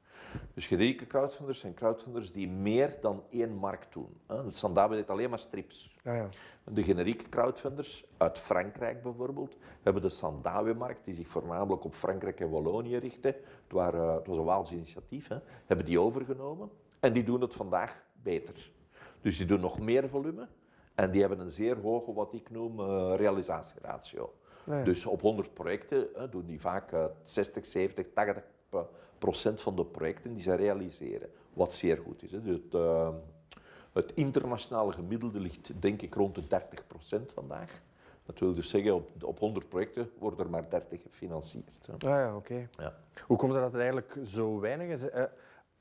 [0.55, 4.21] Dus generieke crowdfunders zijn crowdfunders die meer dan één markt doen.
[4.27, 5.97] Het Sandabe deed alleen maar strips.
[6.03, 6.29] Ja, ja.
[6.65, 12.51] De generieke crowdfunders uit Frankrijk bijvoorbeeld hebben de Sandawe-markt, die zich voornamelijk op Frankrijk en
[12.51, 13.27] Wallonië richtte.
[13.27, 17.55] Het, waren, het was een Waals initiatief, hè, hebben die overgenomen en die doen het
[17.55, 18.71] vandaag beter.
[19.21, 20.49] Dus die doen nog meer volume
[21.03, 24.33] en die hebben een zeer hoge, wat ik noem, eh, realisatieratio.
[24.65, 24.83] Ja.
[24.83, 28.89] Dus op 100 projecten doen die vaak eh, 60, 70, 80 pro-
[29.19, 31.31] procent van de projecten die ze realiseren.
[31.53, 32.33] Wat zeer goed is.
[32.33, 32.43] Hè.
[32.43, 33.09] Dus het, eh,
[33.93, 37.83] het internationale gemiddelde ligt denk ik rond de 30 procent vandaag.
[38.25, 41.87] Dat wil dus zeggen, op, op 100 projecten worden er maar 30 gefinancierd.
[41.87, 41.93] hè.
[41.93, 42.69] Ah ja, oké.
[42.77, 42.95] Ja.
[43.27, 45.09] Hoe komt het dat het eigenlijk zo weinig is?
[45.09, 45.23] Eh,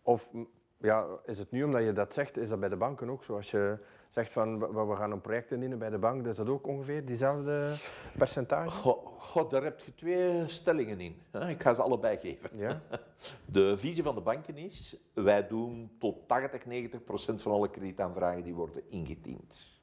[0.01, 0.29] Of
[0.77, 3.35] ja, is het nu omdat je dat zegt, is dat bij de banken ook zo?
[3.35, 3.77] Als je
[4.11, 7.05] zegt van we, we gaan een project indienen bij de bank, is dat ook ongeveer
[7.05, 7.73] diezelfde
[8.17, 8.69] percentage?
[9.17, 11.15] Goh, daar heb je twee stellingen in.
[11.31, 11.49] hè.
[11.49, 12.49] Ik ga ze allebei geven.
[12.57, 12.81] Ja?
[13.45, 18.43] De visie van de banken is, wij doen tot 80, 90 procent van alle kredietaanvragen
[18.43, 19.79] die worden ingediend.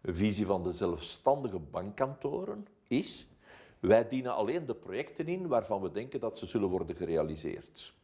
[0.00, 3.26] De visie van de zelfstandige bankkantoren is,
[3.80, 7.94] wij dienen alleen de projecten in waarvan we denken dat ze zullen worden gerealiseerd.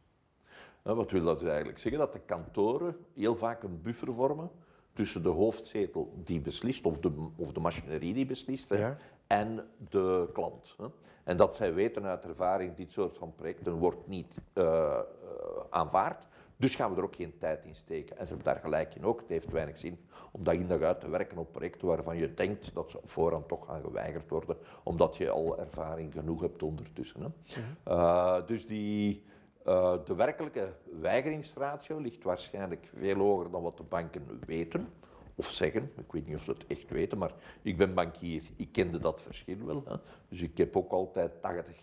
[0.81, 2.01] Wat wil dat eigenlijk zeggen?
[2.01, 4.49] Dat de kantoren heel vaak een buffer vormen
[4.95, 8.97] tussen de hoofdzetel die beslist, of de, of de machinerie die beslist, Ja.
[9.27, 10.75] en de klant.
[10.77, 10.85] Hè.
[11.23, 14.99] En dat zij weten uit ervaring, dit soort van projecten wordt niet eh,
[15.69, 16.27] aanvaard,
[16.57, 18.17] dus gaan we er ook geen tijd in steken.
[18.17, 19.97] En ze hebben daar gelijk in ook, het heeft weinig zin
[20.31, 23.09] om dag in dag uit te werken op projecten waarvan je denkt dat ze op
[23.09, 27.21] voorhand toch gaan geweigerd worden, omdat je al ervaring genoeg hebt ondertussen.
[27.21, 27.61] Hè.
[27.83, 29.23] Eh, dus die,
[29.65, 34.87] eh, de werkelijke weigeringsratio ligt waarschijnlijk veel hoger dan wat de banken weten
[35.35, 35.91] of zeggen.
[35.97, 38.43] Ik weet niet of ze het echt weten, maar ik ben bankier.
[38.55, 39.83] Ik kende dat verschil wel.
[40.29, 41.39] Dus ik heb ook altijd 80%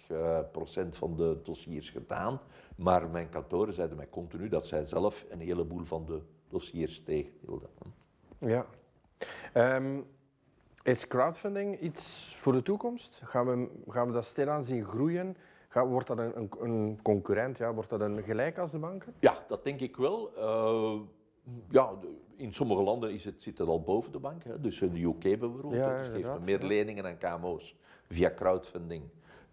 [0.06, 2.40] eh, procent van de dossiers gedaan.
[2.76, 7.68] Maar mijn kantoren zeiden mij continu dat zij zelf een heleboel van de dossiers tegenhielden.
[8.38, 8.66] Ja.
[9.52, 10.00] Ehm,
[10.82, 13.20] is crowdfunding iets voor de toekomst?
[13.24, 15.36] Gaan we, gaan we dat stilaan zien groeien?
[15.72, 17.58] Wordt dat een, een, een concurrent?
[17.58, 17.74] Ja?
[17.74, 19.14] Wordt dat een gelijk als de banken?
[19.18, 20.36] Ja, dat denk ik wel.
[20.36, 21.00] Eh,
[21.68, 21.90] ja,
[22.36, 24.44] in sommige landen is het, zit het al boven de bank.
[24.44, 24.60] Hè.
[24.60, 26.66] Dus in de UK bijvoorbeeld, Ja, dus geeft meer ja.
[26.66, 27.76] leningen aan KMO's
[28.08, 29.02] via crowdfunding.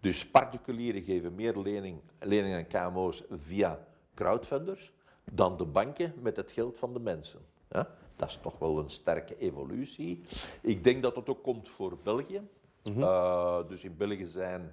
[0.00, 4.92] Dus particulieren geven meer lening, leningen aan KMO's via crowdfunders
[5.32, 7.40] dan de banken met het geld van de mensen.
[7.68, 10.22] Ja, dat is toch wel een sterke evolutie.
[10.60, 12.40] Ik denk dat het ook komt voor België.
[12.82, 14.72] Eh, dus in België zijn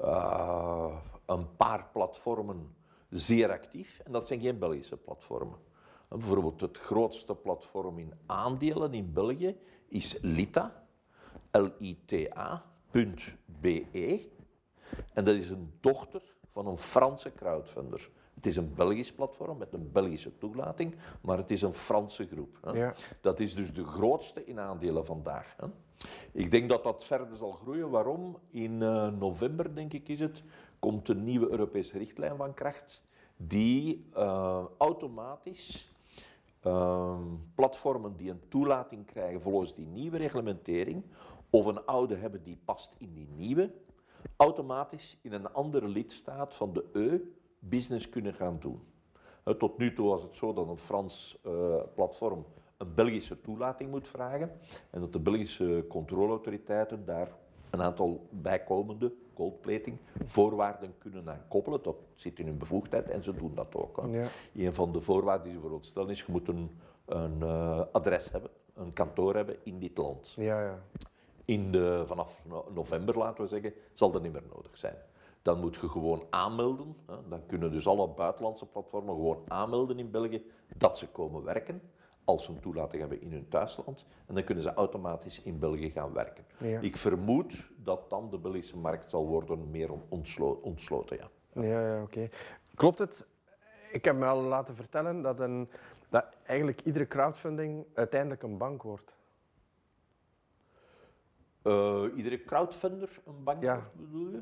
[0.00, 2.74] eh, een paar platformen
[3.10, 4.00] zeer actief.
[4.04, 5.58] En dat zijn geen Belgische platformen.
[6.08, 9.56] En bijvoorbeeld het grootste platform in aandelen in België
[9.88, 10.86] is Lita,
[11.50, 12.68] L-I-T-A.be.
[15.14, 18.10] En dat is een dochter van een Franse crowdfunder.
[18.34, 22.58] Het is een Belgisch platform met een Belgische toelating, maar het is een Franse groep.
[22.60, 22.70] Hè.
[22.70, 22.94] Ja.
[23.20, 25.54] Dat is dus de grootste in aandelen vandaag.
[25.56, 25.66] Hè.
[26.32, 27.90] Ik denk dat dat verder zal groeien.
[27.90, 28.38] Waarom?
[28.50, 30.42] In eh, november, denk ik, is het,
[30.78, 33.02] komt een nieuwe Europese richtlijn van kracht
[33.36, 35.94] die eh, automatisch
[36.60, 37.22] ehm,
[37.54, 41.04] platformen die een toelating krijgen volgens die nieuwe reglementering
[41.50, 43.72] of een oude hebben die past in die nieuwe,
[44.36, 48.80] automatisch in een andere lidstaat van de EU business kunnen gaan doen.
[49.58, 51.52] Tot nu toe was het zo dat een Frans eh,
[51.94, 52.44] platform
[52.76, 54.50] een Belgische toelating moet vragen
[54.90, 57.32] en dat de Belgische controleautoriteiten daar
[57.70, 61.82] een aantal bijkomende goldplating voorwaarden kunnen aan koppelen.
[61.82, 64.02] Dat zit in hun bevoegdheid en ze doen dat ook.
[64.10, 64.26] Ja.
[64.54, 66.70] Een van de voorwaarden die ze bijvoorbeeld stellen is, je moet een,
[67.04, 70.34] een eh, adres hebben, een kantoor hebben in dit land.
[70.36, 70.78] Ja, ja.
[71.50, 74.94] In de, vanaf no- november, laten we zeggen, zal dat niet meer nodig zijn.
[75.42, 76.96] Dan moet je gewoon aanmelden.
[77.06, 77.14] Hè.
[77.28, 80.42] Dan kunnen dus alle buitenlandse platformen gewoon aanmelden in België
[80.76, 81.82] dat ze komen werken.
[82.24, 84.06] Als ze een toelating hebben in hun thuisland.
[84.26, 86.44] En dan kunnen ze automatisch in België gaan werken.
[86.58, 86.80] Ja.
[86.80, 91.16] Ik vermoed dat dan de Belgische markt zal worden meer ontslo- ontsloten.
[91.16, 91.28] Ja.
[91.62, 92.28] Ja, ja oké.
[92.74, 93.26] Klopt het?
[93.92, 95.68] Ik heb me al laten vertellen dat, een,
[96.08, 99.18] dat eigenlijk iedere crowdfunding uiteindelijk een bank wordt.
[101.62, 103.90] Eh, iedere crowdfunder een bank, Ja.
[103.96, 104.40] bedoel je?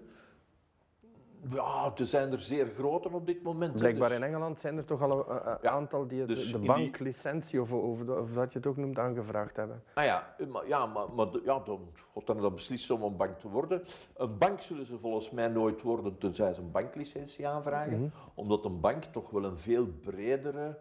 [1.50, 3.76] Ja, er zijn er zeer grote op dit moment.
[3.76, 6.58] Blijkbaar dus- in Engeland zijn er toch al een, Ja, aantal die het, dus de
[6.58, 9.82] die- banklicentie, of, of, of dat je het ook noemt, aangevraagd hebben.
[9.94, 11.80] Ah ja, maar, ja, maar, maar ja, dan
[12.12, 13.82] God dan dan beslissen om een bank te worden.
[14.16, 18.12] Een bank zullen ze volgens mij nooit worden tenzij ze een banklicentie aanvragen.
[18.34, 20.78] Omdat een bank toch wel een veel bredere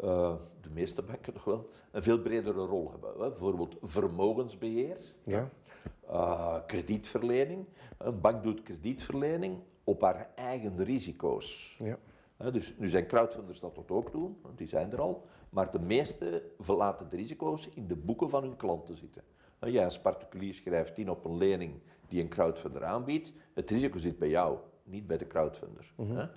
[0.00, 3.10] eh, de meeste banken nog wel, een veel bredere rol hebben.
[3.12, 3.28] Hè.
[3.28, 5.48] Bijvoorbeeld vermogensbeheer, Ja.
[6.08, 7.66] Eh, kredietverlening.
[7.98, 11.78] Een bank doet kredietverlening op haar eigen risico's.
[11.82, 11.98] Ja.
[12.50, 15.24] Dus nu zijn crowdfunders dat dat ook doen, want die zijn er al.
[15.50, 19.22] Maar de meeste verlaten de risico's in de boeken van hun klanten zitten.
[19.58, 23.32] Hè, Jij als particulier schrijft in op een lening die een crowdfunder aanbiedt.
[23.54, 25.92] Het risico zit bij jou, niet bij de crowdfunder.
[25.96, 26.28] hè.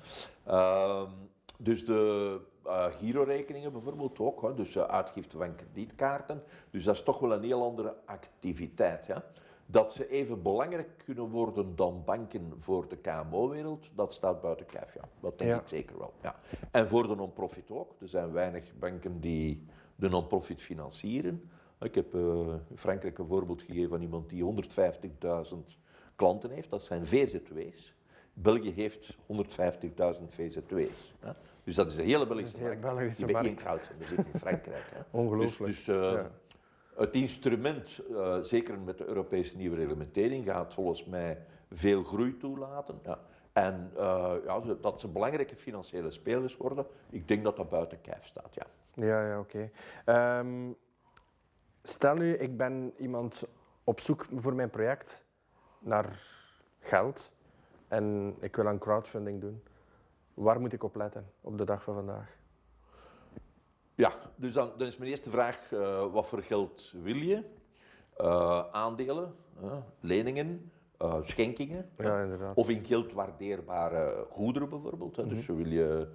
[0.45, 1.09] Ehm,
[1.57, 6.43] dus de eh girorekeningen bijvoorbeeld ook, hè, dus eh, uitgifte van kredietkaarten.
[6.69, 9.05] Dus dat is toch wel een heel andere activiteit.
[9.05, 9.23] Ja.
[9.65, 14.93] Dat ze even belangrijk kunnen worden dan banken voor de KMO-wereld, dat staat buiten kijf.
[14.93, 15.01] Ja.
[15.19, 15.59] Dat denk Ja.
[15.59, 16.13] ik zeker wel.
[16.21, 16.35] Ja.
[16.71, 17.95] En voor de non-profit ook.
[17.99, 21.49] Er zijn weinig banken die de non-profit financieren.
[21.79, 22.21] Ik heb eh,
[22.69, 25.57] in Frankrijk een voorbeeld gegeven van iemand die 150.000
[26.15, 26.69] klanten heeft.
[26.69, 27.93] Dat zijn VZW's.
[28.33, 31.13] België heeft 150.000 VZW's.
[31.63, 32.95] Dus dat is een hele Belgische Dat is een markt.
[32.95, 33.53] Belgische markt.
[33.63, 34.85] crowdfunder zit in Frankrijk.
[34.93, 35.01] Hè.
[35.19, 35.71] Ongelooflijk.
[35.71, 36.31] Dus, dus eh, Ja.
[36.95, 42.99] het instrument, eh, zeker met de Europese nieuwe reglementering, gaat volgens mij veel groei toelaten.
[43.03, 43.19] Ja.
[43.53, 48.25] En eh, ja, dat ze belangrijke financiële spelers worden, ik denk dat dat buiten kijf
[48.25, 48.53] staat.
[48.53, 48.65] Ja.
[48.93, 49.69] Ja, ja, oké.
[50.05, 50.71] Ehm,
[51.83, 53.43] stel nu, ik ben iemand
[53.83, 55.25] op zoek voor mijn project
[55.79, 56.23] naar
[56.79, 57.31] geld
[57.87, 59.63] en ik wil aan crowdfunding doen.
[60.41, 62.37] Waar moet ik op letten op de dag van vandaag?
[63.95, 67.43] Ja, dus dan, dan is mijn eerste vraag, eh, wat voor geld wil je?
[68.17, 70.71] Eh, aandelen, eh, leningen,
[71.21, 71.89] schenkingen.
[71.97, 72.55] Ja, inderdaad.
[72.55, 75.15] Of in geld waardeerbare goederen bijvoorbeeld.
[75.15, 75.27] Hè.
[75.27, 76.07] Dus wil je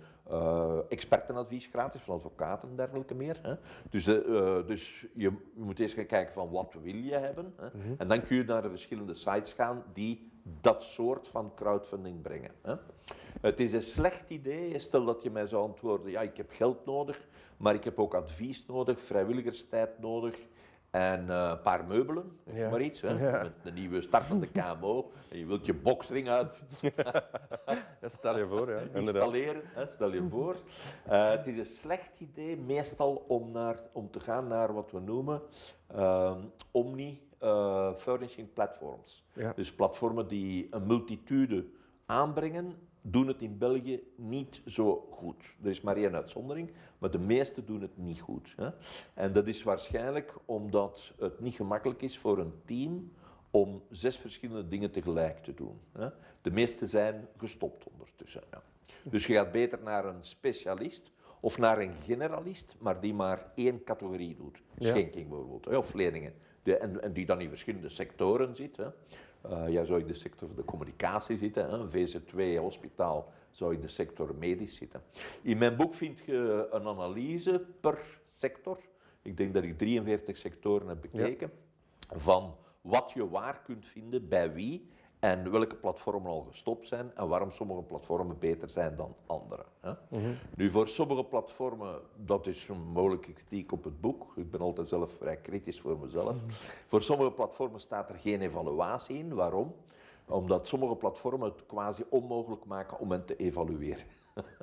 [0.88, 3.38] expertenadvies gratis van advocaten en dergelijke meer.
[3.42, 3.54] Hè.
[3.90, 4.04] Dus,
[4.66, 7.54] dus je, moet eerst gaan kijken van wat wil je hebben.
[7.56, 7.96] Hè.
[7.98, 12.50] En dan kun je naar de verschillende sites gaan die dat soort van crowdfunding brengen.
[12.62, 12.74] Hè.
[13.40, 16.86] Het is een slecht idee, stel dat je mij zou antwoorden, ja ik heb geld
[16.86, 20.38] nodig, maar ik heb ook advies nodig, vrijwilligerstijd nodig
[20.90, 22.70] en eh, een paar meubelen, of Ja.
[22.70, 23.00] maar iets.
[23.00, 23.08] Hè.
[23.30, 23.42] Ja.
[23.42, 26.58] Met een nieuwe startende KMO en je wilt je boxring uit
[28.00, 28.80] Ja, stel je voor, ja.
[28.94, 30.56] installeren, hè, stel je voor.
[31.06, 35.00] Eh, het is een slecht idee meestal om, naar, om te gaan naar wat we
[35.00, 35.42] noemen
[35.86, 39.24] ehm, omni-furnishing platforms.
[39.32, 39.52] Ja.
[39.56, 41.66] Dus platformen die een multitude
[42.06, 45.44] aanbrengen, doen het in België niet zo goed.
[45.62, 48.54] Er is maar één uitzondering, maar de meeste doen het niet goed.
[48.56, 48.70] Hè.
[49.14, 53.12] En dat is waarschijnlijk omdat het niet gemakkelijk is voor een team
[53.50, 55.80] om zes verschillende dingen tegelijk te doen.
[55.92, 56.08] Hè.
[56.42, 58.42] De meeste zijn gestopt ondertussen.
[58.50, 58.62] Ja.
[59.02, 63.84] Dus je gaat beter naar een specialist of naar een generalist, maar die maar één
[63.84, 64.62] categorie doet.
[64.78, 66.34] Schenking bijvoorbeeld, hè, of leningen.
[66.62, 68.76] De, en, en die dan in verschillende sectoren zit.
[68.76, 68.86] Hè.
[69.40, 71.88] Eh, jij zou in de sector van de communicatie zitten, hè.
[71.88, 75.02] VZ2 hospitaal zou in de sector medisch zitten.
[75.42, 78.78] In mijn boek vind je een analyse per sector.
[79.22, 81.50] Ik denk dat ik 43 sectoren heb bekeken.
[82.08, 84.88] Van wat je waar kunt vinden, bij wie
[85.26, 89.64] en welke platformen al gestopt zijn en waarom sommige platformen beter zijn dan andere.
[89.80, 89.92] Hè.
[90.56, 94.32] Nu, voor sommige platformen, dat is een mogelijke kritiek op het boek.
[94.36, 96.36] Ik ben altijd zelf vrij kritisch voor mezelf.
[96.86, 99.34] Voor sommige platformen staat er geen evaluatie in.
[99.34, 99.74] Waarom?
[100.26, 104.04] Omdat sommige platformen het quasi onmogelijk maken om hen te evalueren.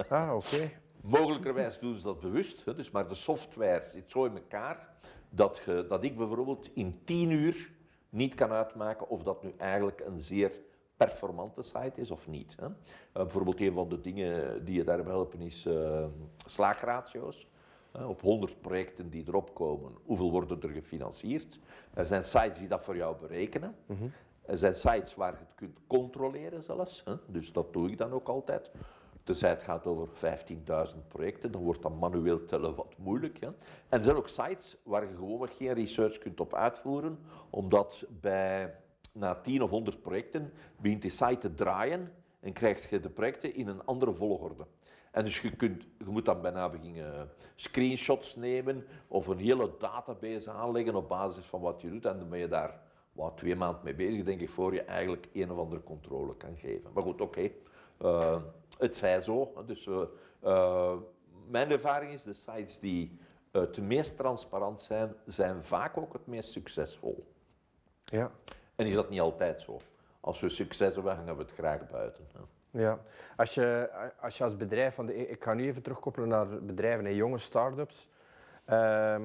[0.10, 0.72] Ah, oké.
[1.02, 4.90] Mogelijkerwijs doen ze dat bewust, hè, dus, maar de software zit zo in elkaar
[5.30, 7.72] dat, je, dat ik bijvoorbeeld in 10 uur
[8.14, 10.52] niet kan uitmaken of dat nu eigenlijk een zeer
[10.98, 12.56] performante site is of niet.
[12.60, 12.66] Hè.
[12.66, 12.74] Eh,
[13.12, 16.06] bijvoorbeeld een van de dingen die je daarbij helpen is eh,
[16.46, 17.48] slaagratio's.
[17.92, 21.60] Eh, op 100 projecten die erop komen, hoeveel worden er gefinancierd?
[21.94, 23.76] Er zijn sites die dat voor jou berekenen.
[24.46, 27.02] Er zijn sites waar je het kunt controleren zelfs.
[27.06, 27.16] Hè?
[27.28, 28.72] Dus dat doe ik dan ook altijd.
[29.24, 33.40] Tenzij het gaat over 15.000 projecten, dan wordt dat manueel tellen wat moeilijk.
[33.40, 33.48] Hè?
[33.48, 38.76] En er zijn ook sites waar je gewoon geen research kunt op uitvoeren, omdat bij,
[39.12, 43.56] na 10 of 100 projecten begint die site te draaien en krijg je de projecten
[43.56, 44.66] in een andere volgorde.
[45.12, 50.52] En dus je, kunt, je moet dan bijna beginnen screenshots nemen of een hele database
[50.52, 52.06] aanleggen op basis van wat je doet.
[52.06, 52.80] En dan ben je daar
[53.12, 56.58] wat, twee maanden mee bezig, denk ik, voor je eigenlijk een of andere controle kan
[56.58, 56.92] geven.
[56.94, 57.52] Maar goed, oké.
[58.04, 58.42] Eh,
[58.78, 59.54] het zij zo.
[59.66, 60.02] Dus, eh,
[60.40, 60.98] eh,
[61.48, 63.20] mijn ervaring is, de sites die
[63.52, 67.34] het meest transparant zijn, zijn vaak ook het meest succesvol.
[68.06, 68.32] Ja.
[68.76, 69.78] En is dat niet altijd zo?
[70.20, 72.28] Als we succes hebben, hangen we het graag buiten.
[72.34, 72.40] hè.
[72.82, 73.00] Ja,
[73.38, 73.90] als je
[74.22, 77.38] als, je als bedrijf, want ik ik ga nu even terugkoppelen naar bedrijven en jonge
[77.38, 78.08] start-ups.
[78.66, 79.24] Ehm,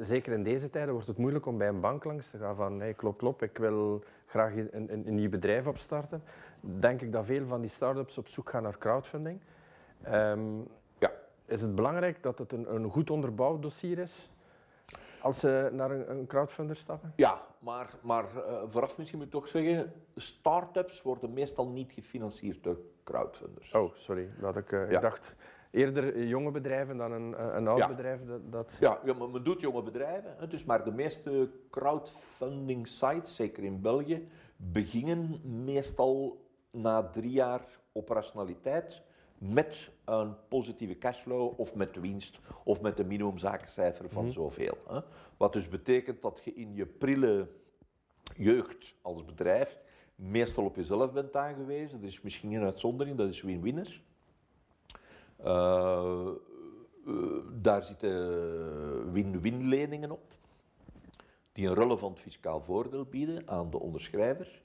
[0.00, 2.80] zeker in deze tijden wordt het moeilijk om bij een bank langs te gaan van
[2.80, 6.22] hey, klop, klop, ik wil graag een, een, een nieuw bedrijf opstarten.
[6.60, 9.40] Denk ik dat veel van die start-ups op zoek gaan naar crowdfunding.
[10.02, 10.58] Ehm,
[10.98, 11.10] Ja.
[11.44, 14.30] Is het belangrijk dat het een, een goed onderbouwd dossier is
[15.20, 17.12] als ze naar een, een crowdfunder stappen?
[17.16, 22.62] Ja, maar, maar uh, vooraf misschien moet ik toch zeggen, start-ups worden meestal niet gefinancierd
[22.62, 23.72] door crowdfunders.
[23.72, 24.28] Oh, sorry.
[24.40, 24.96] Dat ik, uh, ja.
[24.96, 25.36] ik dacht
[25.70, 27.88] eerder jonge bedrijven dan een, een oud ja.
[27.88, 28.20] bedrijf.
[28.24, 28.72] Dat, dat...
[28.80, 30.34] Ja, ja, maar men doet jonge bedrijven.
[30.38, 37.66] Hè, dus maar de meeste crowdfunding sites, zeker in België, beginnen meestal na drie jaar
[37.92, 39.02] operationaliteit
[39.38, 44.32] met een positieve cashflow of met winst of met een minimumzakencijfer van mm -hmm.
[44.32, 44.76] zoveel.
[44.88, 45.00] Hè.
[45.36, 47.48] Wat dus betekent dat je in je prille
[48.34, 49.78] jeugd als bedrijf
[50.14, 52.00] meestal op jezelf bent aangewezen.
[52.00, 54.02] Er is misschien een uitzondering, dat is win-winner.
[55.44, 56.28] Uh,
[57.06, 57.14] uh,
[57.52, 60.32] daar zitten win-win leningen op,
[61.52, 64.62] die een relevant fiscaal voordeel bieden aan de onderschrijver.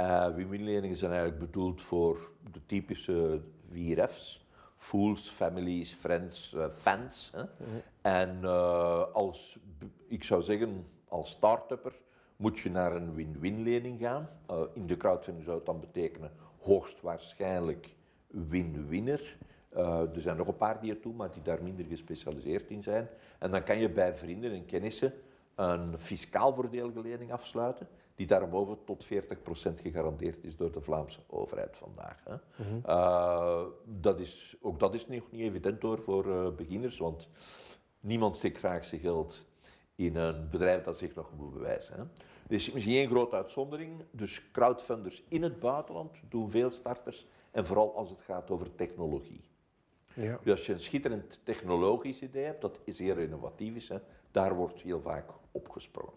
[0.00, 3.40] Uh, win-win leningen zijn eigenlijk bedoeld voor de typische
[3.70, 7.30] VRF's, fools, families, friends, fans.
[7.34, 7.42] Hè.
[7.42, 7.82] Mm -hmm.
[8.02, 8.44] En
[9.12, 9.58] als,
[10.08, 11.92] ik zou zeggen, als start-upper
[12.36, 14.28] moet je naar een win-win lening gaan.
[14.50, 17.94] Uh, in de crowdfunding zou het dan betekenen hoogstwaarschijnlijk
[18.26, 19.36] win-winner.
[19.76, 23.08] Uh, er zijn nog een paar die ertoe, maar die daar minder gespecialiseerd in zijn.
[23.38, 25.12] En dan kan je bij vrienden en kennissen
[25.54, 29.08] een fiscaal voordelige lening afsluiten, die daarboven tot 40%
[29.82, 32.22] gegarandeerd is door de Vlaamse overheid vandaag.
[32.24, 32.34] Hè.
[32.34, 32.82] Mm -hmm.
[32.86, 37.28] uh, dat is, ook dat is nog niet evident hoor voor uh, beginners, want
[38.00, 39.46] niemand steekt graag zijn geld
[39.94, 41.96] in een bedrijf dat zich nog moet bewijzen.
[41.96, 42.02] Hè.
[42.48, 47.66] Er is misschien één grote uitzondering, dus crowdfunders in het buitenland doen veel starters, en
[47.66, 49.44] vooral als het gaat over technologie.
[50.14, 50.38] Ja.
[50.42, 53.98] Dus als je een schitterend technologisch idee hebt, dat zeer innovatief is, hè,
[54.30, 56.12] daar wordt heel vaak opgesprongen.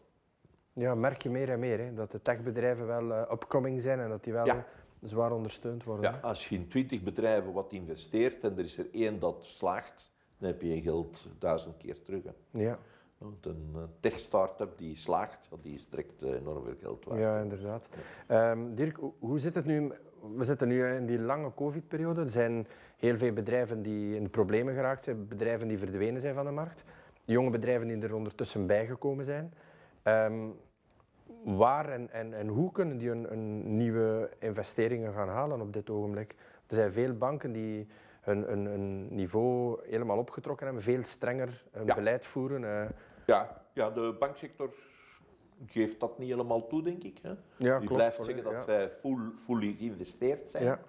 [0.73, 4.09] Ja, merk je meer en meer, hè, dat de techbedrijven wel uh, upcoming zijn en
[4.09, 4.65] dat die wel ja.
[5.01, 6.11] zwaar ondersteund worden.
[6.11, 10.11] Ja, als je in twintig bedrijven wat investeert en er is er één dat slaagt,
[10.37, 12.23] dan heb je je geld duizend keer terug.
[12.23, 12.59] Hè.
[12.63, 12.79] Ja.
[13.17, 17.19] Want een tech-startup die slaagt, die is direct enorm veel geld waard.
[17.19, 17.87] Ja, inderdaad.
[18.27, 19.91] Um, Dirk, hoe zit het nu?
[20.35, 22.21] We zitten nu in die lange covid-periode.
[22.21, 26.33] Er zijn heel veel bedrijven die in de problemen geraakt zijn, bedrijven die verdwenen zijn
[26.33, 26.83] van de markt,
[27.25, 29.53] jonge bedrijven die er ondertussen bijgekomen zijn.
[30.03, 30.55] Um,
[31.43, 35.89] waar en, en, en hoe kunnen die een, een, nieuwe investeringen gaan halen op dit
[35.89, 36.35] ogenblik?
[36.67, 37.87] Er zijn veel banken die
[38.21, 41.95] hun, hun, hun niveau helemaal opgetrokken hebben, veel strenger ja.
[41.95, 42.61] beleid voeren.
[42.61, 42.83] Uh,
[43.25, 44.73] ja, ja, de banksector
[45.65, 47.19] geeft dat niet helemaal toe, denk ik.
[47.21, 47.33] Hè?
[47.57, 48.61] Ja, klopt, blijft zeggen dat ja.
[48.61, 50.63] zij full, fully geïnvesteerd zijn.
[50.63, 50.79] Ja.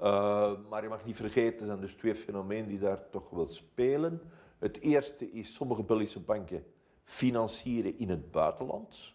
[0.00, 3.48] Uh, maar je mag niet vergeten, er zijn dus twee fenomenen die daar toch wel
[3.48, 4.20] spelen.
[4.58, 6.64] Het eerste is, sommige Belgische banken
[7.04, 9.14] financieren in het buitenland.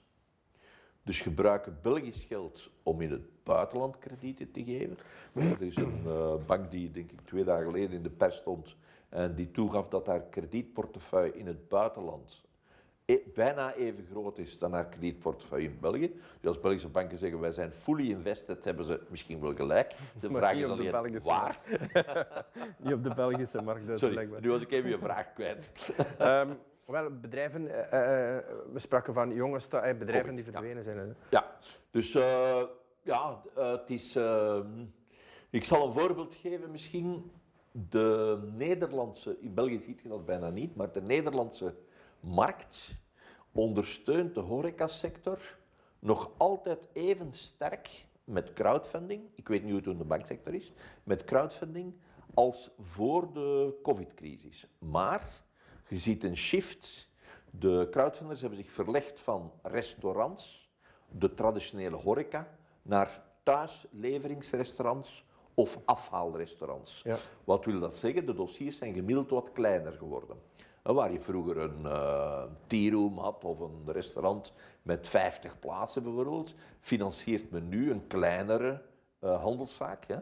[1.04, 4.98] Dus gebruiken Belgisch geld om in het buitenland kredieten te geven.
[5.34, 8.76] Er is een uh, bank die, denk ik, twee dagen geleden in de pers stond
[9.10, 12.42] en die toegaf dat haar kredietportefeuille in het buitenland
[13.34, 16.08] bijna even groot is dan haar kredietportefeuille in België.
[16.40, 19.96] Dus als Belgische banken zeggen wij zijn fully invested, hebben ze misschien wel gelijk.
[20.20, 21.60] De Maar vraag is alleen Belgische waar.
[22.84, 24.42] niet op de Belgische markt, dus Sorry, blijkbaar.
[24.42, 25.72] nu was ik even je vraag kwijt.
[26.18, 26.50] Ehm,
[26.86, 28.44] wel, bedrijven, eh, eh,
[28.74, 30.60] we spraken van jonge sta- eh, bedrijven Covid, die ja.
[30.60, 30.98] verdwenen zijn.
[30.98, 31.06] hè.
[31.30, 31.56] Ja,
[31.92, 32.62] dus eh,
[33.02, 34.16] ja, eh, het is.
[34.16, 34.60] eh,
[35.50, 37.32] ik zal een voorbeeld geven misschien.
[37.90, 41.74] De Nederlandse, in België ziet je dat bijna niet, maar de Nederlandse
[42.20, 42.90] markt
[43.52, 45.58] ondersteunt de horecasector
[46.00, 49.24] nog altijd even sterk met crowdfunding.
[49.36, 50.72] Ik weet niet hoe het in de banksector is,
[51.04, 51.94] met crowdfunding
[52.34, 54.68] als voor de COVID-crisis.
[54.80, 55.44] Maar
[55.88, 57.10] je ziet een shift.
[57.52, 60.70] De crowdfunders hebben zich verlegd van restaurants,
[61.10, 67.02] de traditionele horeca, naar thuisleveringsrestaurants of afhaalrestaurants.
[67.04, 67.18] Ja.
[67.44, 68.26] Wat wil dat zeggen?
[68.26, 70.38] De dossiers zijn gemiddeld wat kleiner geworden.
[70.84, 77.52] Waar je vroeger een uh, tea-room had of een restaurant met 50 plaatsen bijvoorbeeld, financiert
[77.52, 78.82] men nu een kleinere
[79.24, 80.18] uh, handelszaak hè,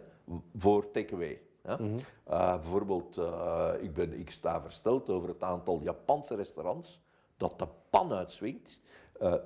[0.56, 1.42] voor takeaway.
[1.64, 1.84] Mhm.
[2.30, 7.02] Uh, bijvoorbeeld, uh, ik, ben, ik sta versteld over het aantal Japanse restaurants
[7.38, 8.80] dat de pan uitswingt,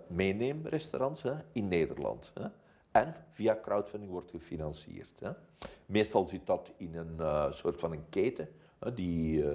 [0.08, 2.32] meeneemrestaurants hè, in Nederland.
[2.34, 2.48] Hè.
[2.92, 5.20] En via crowdfunding wordt gefinancierd.
[5.20, 5.32] Hè.
[5.86, 8.50] Meestal zit dat in een soort van een keten,
[8.94, 9.50] die uh,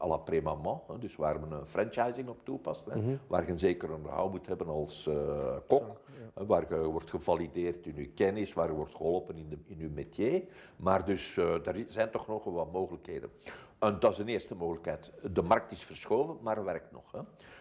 [0.00, 3.16] à la Prémaman, dus waar men een franchising op toepast, Mhm.
[3.26, 6.00] waar je een zeker onderhoud moet hebben als uh, kok,
[6.34, 9.88] waar je wordt gevalideerd in je kennis, waar je wordt geholpen in, de, in je
[9.88, 10.42] métier.
[10.76, 13.30] Maar dus er zijn toch nog wel wat mogelijkheden.
[13.78, 15.12] En dat is een eerste mogelijkheid.
[15.32, 17.12] De markt is verschoven, maar werkt nog.
[17.12, 17.20] Hè.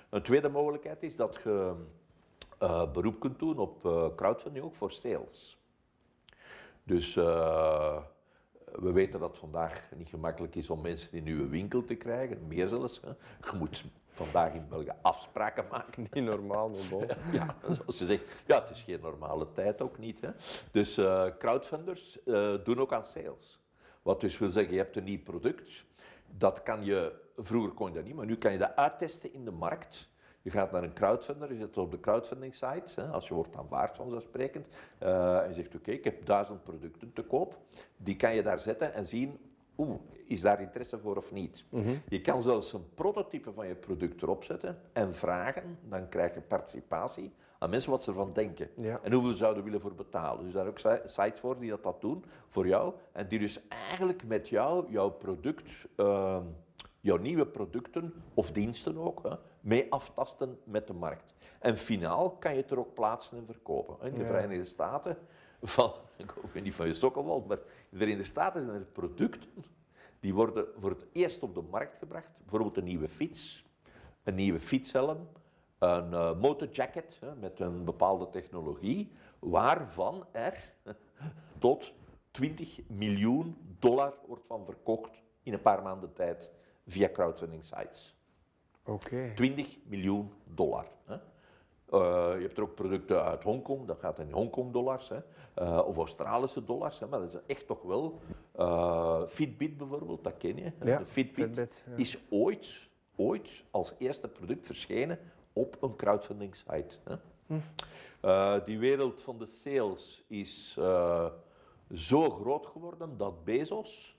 [0.09, 1.73] Een tweede mogelijkheid is dat je
[2.63, 5.57] uh, beroep kunt doen op uh, crowdfunding ook voor sales.
[6.83, 7.97] Dus uh,
[8.71, 12.47] We weten dat het vandaag niet gemakkelijk is om mensen in uw winkel te krijgen,
[12.47, 13.01] meer zelfs.
[13.01, 13.09] Hè.
[13.51, 13.85] Je moet
[14.17, 16.07] vandaag in België afspraken maken.
[16.11, 17.17] Niet normaal, maar.
[17.31, 20.21] Ja, zoals ze zegt, ja, het is geen normale tijd ook niet.
[20.21, 20.29] Hè.
[20.71, 23.59] Dus eh, crowdfunders eh, doen ook aan sales.
[24.01, 25.85] Wat dus wil zeggen, je hebt een nieuw product.
[26.37, 29.45] Dat kan je, vroeger kon je dat niet, maar nu kan je dat uittesten in
[29.45, 30.09] de markt.
[30.47, 33.55] Je gaat naar een crowdfunder, je zit op de crowdfunding site, hè, als je wordt
[33.55, 34.67] aanvaard vanzelfsprekend,
[35.03, 37.57] uh, en je zegt oké, ik heb duizend producten te koop.
[37.97, 39.39] Die kan je daar zetten en zien,
[39.77, 41.65] oeh, is daar interesse voor of niet?
[42.07, 46.41] Je kan zelfs een prototype van je product erop zetten en vragen, dan krijg je
[46.41, 48.69] participatie aan mensen wat ze ervan denken.
[48.75, 48.99] Ja.
[49.03, 50.43] En hoeveel zouden willen voor betalen.
[50.43, 52.93] Dus daar ook si- sites voor die dat, dat doen voor jou.
[53.11, 56.43] En die dus eigenlijk met jou, jouw product, ehm,
[57.01, 59.35] jouw nieuwe producten of diensten ook, hè,
[59.67, 61.33] mee aftasten met de markt.
[61.59, 64.07] En finaal kan je het er ook plaatsen en verkopen.
[64.07, 64.27] In de Ja.
[64.27, 65.17] Verenigde Staten,
[65.61, 69.49] van, ik weet niet van je sokkenwald, maar in de Verenigde Staten zijn er producten
[70.19, 72.29] die worden voor het eerst op de markt gebracht.
[72.37, 73.65] Bijvoorbeeld een nieuwe fiets,
[74.23, 75.27] een nieuwe fietshelm,
[75.77, 80.73] een eh, motorjacket hè, met een bepaalde technologie, waarvan er
[81.59, 81.93] tot
[82.31, 86.51] 20 miljoen dollar wordt van verkocht in een paar maanden tijd
[86.87, 88.16] via crowdfunding sites.
[88.87, 89.31] Oké.
[89.35, 90.85] 20 miljoen dollar.
[91.05, 91.13] Hè.
[91.15, 91.19] Eh,
[92.39, 95.11] je hebt er ook producten uit Hongkong, dat gaat in Hongkong-dollars.
[95.53, 98.19] Eh, of Australische dollars, hè, maar dat is echt toch wel.
[98.51, 100.71] eh, Fitbit bijvoorbeeld, dat ken je.
[100.83, 101.95] Ja, De Fitbit, Fitbit, ja.
[101.95, 102.81] is ooit,
[103.15, 105.19] ooit als eerste product verschenen
[105.53, 106.97] op een crowdfunding site.
[107.03, 107.15] Hè.
[108.21, 110.77] Eh, die wereld van de sales is
[111.93, 114.17] zo groot geworden dat Bezos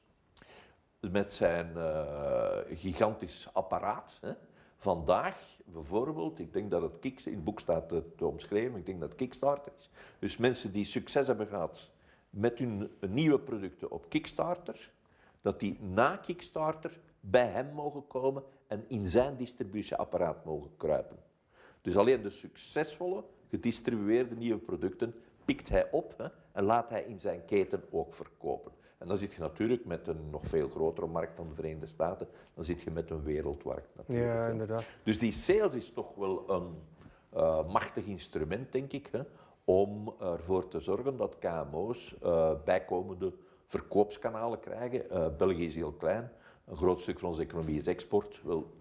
[1.01, 1.73] met zijn
[2.69, 4.19] gigantisch apparaat.
[4.21, 4.33] Hè.
[4.81, 9.01] Vandaag bijvoorbeeld, ik denk dat het Kick, in het boek staat het omschreven, ik denk
[9.01, 9.91] dat het Kickstarter is.
[10.19, 11.91] Dus mensen die succes hebben gehad
[12.31, 14.91] met hun nieuwe producten op Kickstarter,
[15.41, 21.17] dat die na Kickstarter bij hem mogen komen en in zijn distributieapparaat mogen kruipen.
[21.83, 25.15] Dus alleen de succesvolle, gedistribueerde nieuwe producten
[25.45, 28.73] pikt hij op hè, en laat hij in zijn keten ook verkopen.
[28.99, 32.29] En dan zit je natuurlijk met een nog veel grotere markt dan de Verenigde Staten,
[32.55, 34.33] dan zit je met een wereldmarkt natuurlijk.
[34.33, 34.85] Ja, inderdaad.
[35.03, 36.75] Dus die sales is toch wel een
[37.31, 39.21] eh, machtig instrument, denk ik, hè,
[39.65, 43.33] om ervoor te zorgen dat KMO's eh, bijkomende
[43.67, 45.11] verkoopskanalen krijgen.
[45.11, 46.31] Eh, België is heel klein,
[46.65, 48.41] een groot stuk van onze economie is export.
[48.45, 48.77] Wel,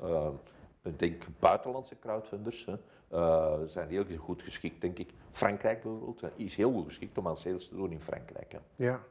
[0.83, 5.13] ik denk buitenlandse crowdfunders hè, zijn heel goed geschikt, denk ik.
[5.31, 8.51] Frankrijk bijvoorbeeld is heel goed geschikt om aan sales te doen in Frankrijk.
[8.51, 8.59] Hè.
[8.75, 9.03] Ja.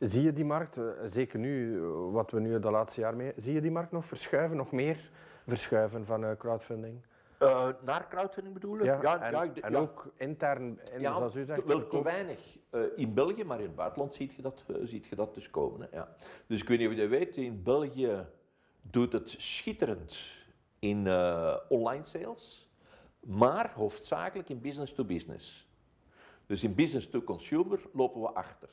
[0.00, 3.32] Zie je die markt, eh, zeker nu, eh, wat we nu de laatste jaar mee,
[3.36, 5.10] zie je die markt nog verschuiven, nog meer
[5.46, 7.00] verschuiven van eh, crowdfunding?
[7.84, 9.78] Naar crowdfunding bedoel en, ik en ja.
[9.78, 12.58] ook intern, en Ja, zoals u zegt, wel te weinig
[12.96, 15.80] in België, maar in het buitenland ziet je dat, ziet je dat dus komen.
[15.80, 15.96] Hè?
[15.96, 16.14] Ja.
[16.46, 18.26] Dus ik weet niet of je dat weet, in België
[18.80, 20.18] doet het schitterend
[20.78, 20.98] in
[21.68, 22.70] online sales,
[23.20, 25.68] maar hoofdzakelijk in business to business.
[26.46, 28.68] Dus in business to consumer lopen we achter.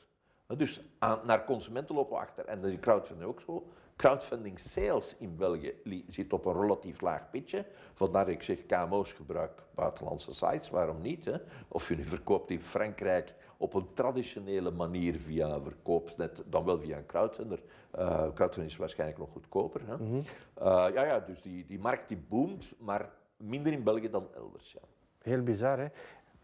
[0.56, 2.44] Dus aan, naar consumenten lopen we achter.
[2.44, 3.66] En dat is in crowdfunding ook zo.
[3.96, 5.74] Crowdfunding sales in België
[6.08, 7.64] zit op een relatief laag pitje.
[7.94, 11.24] Vandaar dat ik zeg, KMO's gebruik buitenlandse sites, waarom niet?
[11.24, 11.36] Hè?
[11.68, 16.78] Of je nu verkoopt in Frankrijk op een traditionele manier via een verkoopsnet, dan wel
[16.78, 17.62] via een crowdfunder.
[17.90, 19.80] Eh, crowdfunding is waarschijnlijk nog goedkoper.
[19.84, 19.94] Hè?
[19.94, 24.72] Eh, ja, ja, dus die, die markt die boomt, maar minder in België dan elders.
[24.72, 24.80] Ja.
[25.22, 25.86] Heel bizar, hè?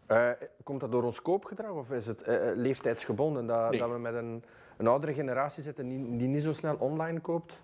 [0.07, 0.29] Eh,
[0.63, 3.45] komt dat door ons koopgedrag of is het eh, eh, leeftijdsgebonden?
[3.47, 3.79] Dat, Nee.
[3.79, 4.43] dat we met een,
[4.77, 7.61] een oudere generatie zitten die, die niet zo snel online koopt?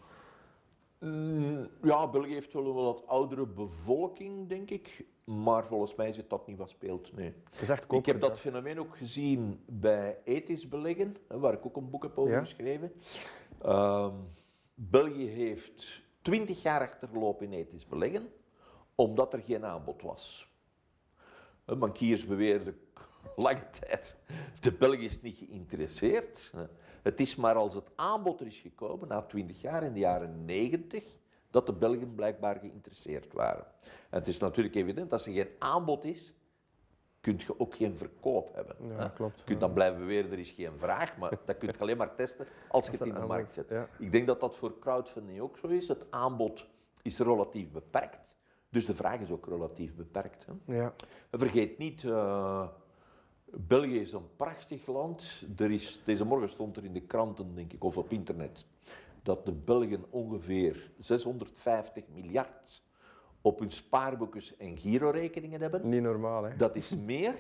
[1.00, 5.06] Mm, Ja, België heeft wel een wat oudere bevolking, denk ik.
[5.24, 7.14] Maar volgens mij zit dat niet wat speelt.
[7.16, 7.34] Nee.
[7.90, 12.18] Ik heb dat fenomeen ook gezien bij ethisch beleggen, waar ik ook een boek heb
[12.18, 12.40] over Ja.
[12.40, 12.92] geschreven.
[13.62, 14.14] Ehm,
[14.74, 18.30] België heeft twintig jaar achtergelopen in ethisch beleggen,
[18.96, 20.51] omdat er geen aanbod was.
[21.72, 22.80] Hè, Bankiers beweerden
[23.36, 24.16] lange tijd,
[24.60, 26.54] de Belg is niet geïnteresseerd.
[27.02, 30.46] Het is maar als het aanbod er is gekomen, na twintig jaar, in de jaren
[30.46, 31.04] negentig,
[31.50, 33.66] dat de Belgen blijkbaar geïnteresseerd waren.
[34.10, 36.34] En het is natuurlijk evident, als er geen aanbod is,
[37.22, 38.76] kun je ook geen verkoop hebben.
[38.98, 41.80] Ja, klopt, Je kunt dan blijven beweren, er is geen vraag, maar dat kun je
[41.80, 43.70] alleen maar testen als je het in de markt zet.
[43.70, 43.88] ja.
[44.00, 45.88] Ik denk dat dat voor crowdfunding ook zo is.
[45.88, 46.68] Het aanbod
[47.02, 48.36] is relatief beperkt,
[48.72, 50.46] dus de vraag is ook relatief beperkt.
[50.46, 50.76] Hè.
[50.76, 50.94] Ja.
[51.32, 52.68] Vergeet niet, eh,
[53.46, 55.44] België is een prachtig land.
[55.58, 58.66] Er is, deze morgen stond er in de kranten, denk ik, of op internet,
[59.24, 62.84] dat de Belgen ongeveer 650 miljard
[63.42, 65.90] op hun spaarboekjes en girorekeningen hebben.
[65.90, 66.56] Niet normaal, hè?
[66.56, 67.36] Dat is meer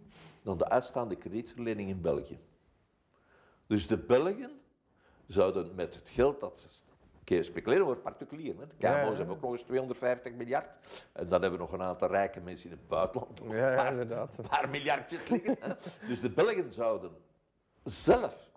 [0.44, 2.38] dan de uitstaande kredietverlening in België.
[3.66, 4.50] Dus de Belgen
[5.26, 6.68] zouden met het geld dat ze
[7.80, 8.60] Over particulieren.
[8.60, 8.66] Hè.
[8.66, 10.66] De KMO's Ja, hebben ook nog eens 250 miljard.
[11.12, 13.40] En dan hebben we nog een aantal rijke mensen in het buitenland.
[13.44, 14.38] nog Ja, een paar- inderdaad.
[14.38, 15.56] een paar miljardjes liggen.
[15.60, 15.72] Hè.
[16.08, 17.10] Dus de Belgen zouden
[17.84, 18.50] zelf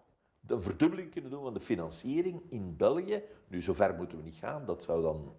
[0.47, 3.23] een verdubbeling kunnen doen van de financiering in België.
[3.47, 4.65] Nu, zover moeten we niet gaan.
[4.65, 5.35] Dat zou dan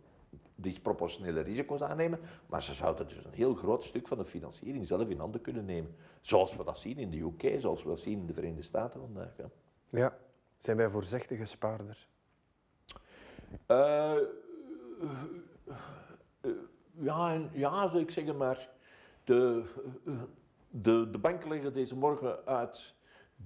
[0.54, 2.20] disproportionele risico's aannemen.
[2.46, 5.64] Maar ze zouden dus een heel groot stuk van de financiering zelf in handen kunnen
[5.64, 5.96] nemen.
[6.20, 9.00] Zoals we dat zien in de UK, zoals we dat zien in de Verenigde Staten
[9.00, 9.32] vandaag.
[9.90, 10.16] Ja.
[10.58, 12.08] Zijn wij voorzichtige spaarders?
[13.66, 14.14] Eh,
[16.92, 18.68] ja, en- ja, zou ik zeggen, maar
[19.24, 19.62] de,
[20.70, 22.94] de, de banken leggen deze morgen uit.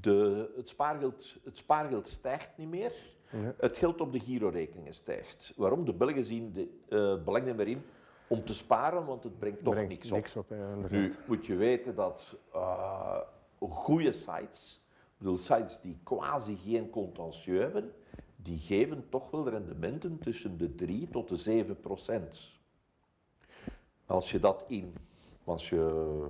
[0.01, 2.93] De, het, spaargeld, het spaargeld stijgt niet meer.
[3.31, 3.55] Ja.
[3.59, 5.53] Het geld op de girorekeningen stijgt.
[5.57, 5.85] Waarom?
[5.85, 7.83] De Belgen zien de, eh belang er maar in
[8.27, 10.17] om te sparen, want het brengt toch Brengt niks op.
[10.17, 10.75] niks op, ja.
[10.91, 13.21] Nu moet je weten dat eh
[13.59, 17.93] goede sites, ik bedoel sites die quasi geen contentieux hebben,
[18.43, 22.51] die geven toch wel rendementen tussen de 3 tot de 7 procent.
[24.07, 24.95] Als je dat in,
[25.45, 26.27] als je,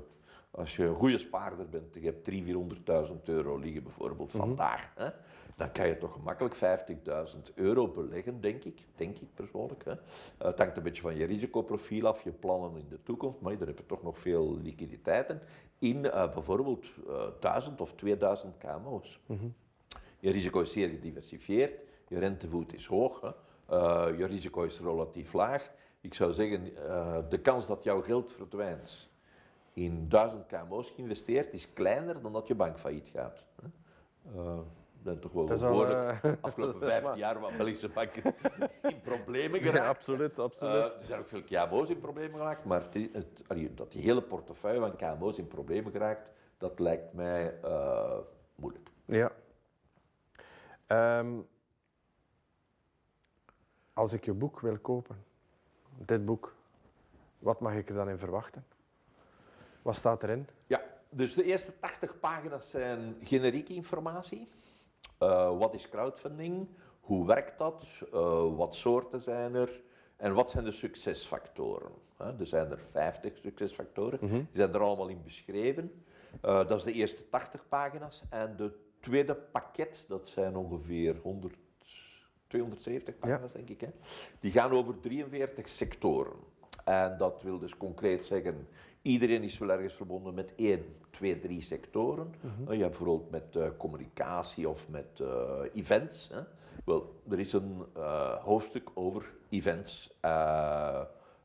[0.51, 5.09] als je een goede spaarder bent, je hebt 300.000, 400.000 euro liggen bijvoorbeeld vandaag, hè,
[5.57, 9.85] dan kan je toch gemakkelijk 50.000 euro beleggen, denk ik, denk ik persoonlijk.
[9.85, 9.91] Hè.
[9.93, 9.99] Eh,
[10.39, 13.67] Het hangt een beetje van je risicoprofiel af, je plannen in de toekomst, maar dan
[13.67, 15.41] heb je toch nog veel liquiditeiten
[15.79, 19.21] in eh, bijvoorbeeld eh 1000 of 2000 KMO's.
[20.19, 21.73] Je risico is zeer gediversifieerd,
[22.11, 23.29] je rentevoet is hoog, hè.
[23.77, 25.71] Eh, je risico is relatief laag.
[26.01, 29.09] Ik zou zeggen, eh, de kans dat jouw geld verdwijnt
[29.73, 33.45] in 1000 KMO's geïnvesteerd is kleiner dan dat je bank failliet gaat.
[33.63, 33.69] hè.
[34.41, 34.59] Eh,
[35.03, 37.19] ben toch wel behoorlijk eh, afgelopen dat is 15 waar.
[37.19, 38.35] jaar wat Belgische banken
[38.83, 39.89] in problemen Ja, geraakt.
[39.89, 40.75] absoluut, absoluut.
[40.75, 43.93] Eh, er zijn ook veel KMO's in problemen geraakt, maar het, is- het, allee, dat
[43.93, 47.55] die hele portefeuille van KMO's in problemen geraakt, dat lijkt mij
[48.55, 48.89] moeilijk.
[49.05, 49.33] Ja.
[50.87, 51.39] Ehm,
[54.01, 55.25] als ik je boek wil kopen,
[56.05, 56.55] dit boek,
[57.39, 58.65] wat mag ik er dan in verwachten?
[59.83, 60.49] Wat staat erin?
[60.67, 64.49] Ja, dus de eerste 80 pagina's zijn generieke informatie.
[65.19, 66.69] Eh, wat is crowdfunding?
[67.01, 67.85] Hoe werkt dat?
[68.13, 69.83] Eh, wat soorten zijn er?
[70.17, 71.93] En wat zijn de succesfactoren?
[72.17, 74.19] Er zijn er 50 succesfactoren.
[74.29, 76.05] Die zijn er allemaal in beschreven.
[76.41, 78.23] Eh, dat is de eerste 80 pagina's.
[78.31, 81.57] En de tweede pakket, dat zijn ongeveer 100,
[82.51, 83.81] 270 pagina's, denk ik.
[83.81, 83.89] Hè?
[84.41, 86.33] Die gaan over 43 sectoren.
[86.85, 88.69] En dat wil dus concreet zeggen,
[89.03, 92.35] iedereen is wel ergens verbonden met één, twee, drie sectoren.
[92.69, 96.29] Eh, Je hebt bijvoorbeeld met eh, communicatie of met eh, events.
[96.33, 96.41] Hè?
[96.85, 100.17] Wel, er is een eh, hoofdstuk over events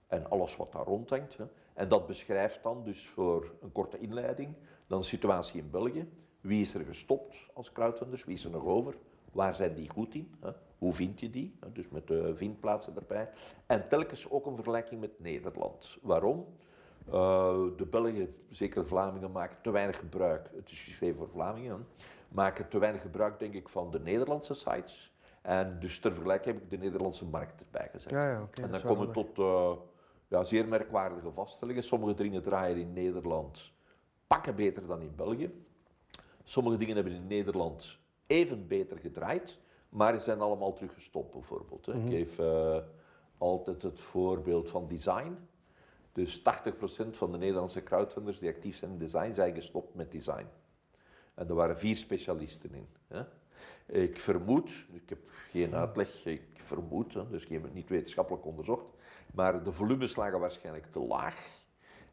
[0.07, 1.37] en alles wat daar rondhangt.
[1.37, 1.45] Hè?
[1.73, 4.53] En dat beschrijft dan dus voor een korte inleiding
[4.87, 6.09] dan de situatie in België.
[6.41, 8.23] Wie is er gestopt als crowdfunders?
[8.25, 8.95] Wie is er nog over?
[9.31, 10.35] Waar zijn die goed in?
[10.41, 10.49] Hè?
[10.77, 11.55] Hoe vind je die?
[11.73, 13.29] Dus met de vindplaatsen erbij.
[13.65, 15.97] En telkens ook een vergelijking met Nederland.
[16.01, 16.45] Waarom?
[17.05, 20.49] Eh, de Belgen, zeker de Vlamingen, maken te weinig gebruik.
[20.55, 21.87] Het is geschreven voor Vlamingen.
[22.29, 25.13] Maken te weinig gebruik, denk ik, van de Nederlandse sites.
[25.41, 28.11] En dus ter vergelijking heb ik de Nederlandse markt erbij gezet.
[28.11, 29.71] Ja, en dan komen we tot eh,
[30.27, 31.83] ja, zeer merkwaardige vaststellingen.
[31.83, 33.73] Sommige dingen draaien in Nederland
[34.27, 35.51] pakken beter dan in België.
[36.43, 37.97] Sommige dingen hebben in Nederland
[38.27, 39.59] even beter gedraaid,
[39.95, 41.85] maar die zijn allemaal teruggestopt bijvoorbeeld.
[41.85, 41.93] Hè.
[41.93, 42.77] Ik geef eh,
[43.37, 45.37] altijd het voorbeeld van design.
[46.11, 46.41] Dus 80%
[47.09, 50.47] van de Nederlandse crowdfunders die actief zijn in design, zijn gestopt met design.
[51.33, 52.87] En er waren vier specialisten in.
[53.07, 53.23] Hè.
[53.85, 55.19] Ik vermoed, ik heb
[55.49, 58.85] geen uitleg, ik vermoed, hè, dus ik heb het niet wetenschappelijk onderzocht,
[59.33, 61.63] maar de volumes lagen waarschijnlijk te laag.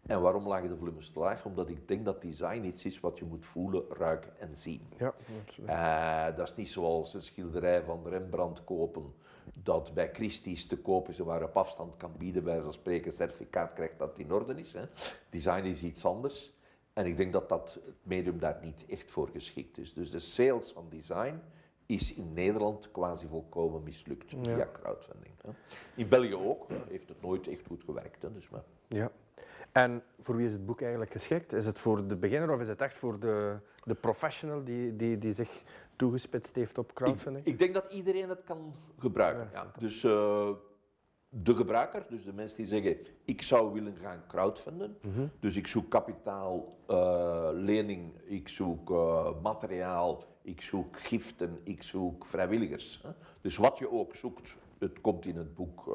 [0.07, 1.45] En waarom lagen de volumes te laag?
[1.45, 4.81] Omdat ik denk dat design iets is wat je moet voelen, ruiken en zien.
[4.97, 5.69] Ja, absoluut.
[5.69, 9.15] Eh, dat is niet zoals een schilderij van Rembrandt kopen,
[9.55, 12.73] dat bij Christie's te koop is en waar je op afstand kan bieden, bij zo'n
[12.73, 14.73] spreken, certificaat krijgt dat het in orde is.
[14.73, 14.83] Hè.
[15.31, 16.53] Design is iets anders.
[16.93, 19.95] En ik denk dat dat het medium daar niet echt voor geschikt is.
[19.95, 21.41] Dus de sales van design
[21.87, 25.35] is in Nederland quasi volkomen mislukt via crowdfunding.
[25.43, 25.51] Hè.
[25.95, 28.23] In België ook, heeft het nooit echt goed gewerkt.
[28.23, 28.65] Hè, dus maar.
[28.89, 29.11] Ja.
[29.73, 31.53] En voor wie is het boek eigenlijk geschikt?
[31.53, 35.19] Is het voor de beginner of is het echt voor de, de professional die, die,
[35.19, 35.63] die zich
[35.97, 37.47] toegespitst heeft op crowdfunding?
[37.47, 39.49] Ik, ik denk dat iedereen het kan gebruiken.
[39.53, 40.49] Ja, Ja, Dus eh,
[41.29, 44.97] de gebruiker, dus de mensen die zeggen, ik zou willen gaan crowdfunden.
[45.03, 45.27] Mhm.
[45.41, 52.27] Dus ik zoek kapitaal, eh, lening, ik zoek eh, materiaal, ik zoek giften, ik zoek
[52.27, 53.01] vrijwilligers.
[53.03, 53.11] Hè.
[53.41, 55.91] Dus wat je ook zoekt, het komt in het boek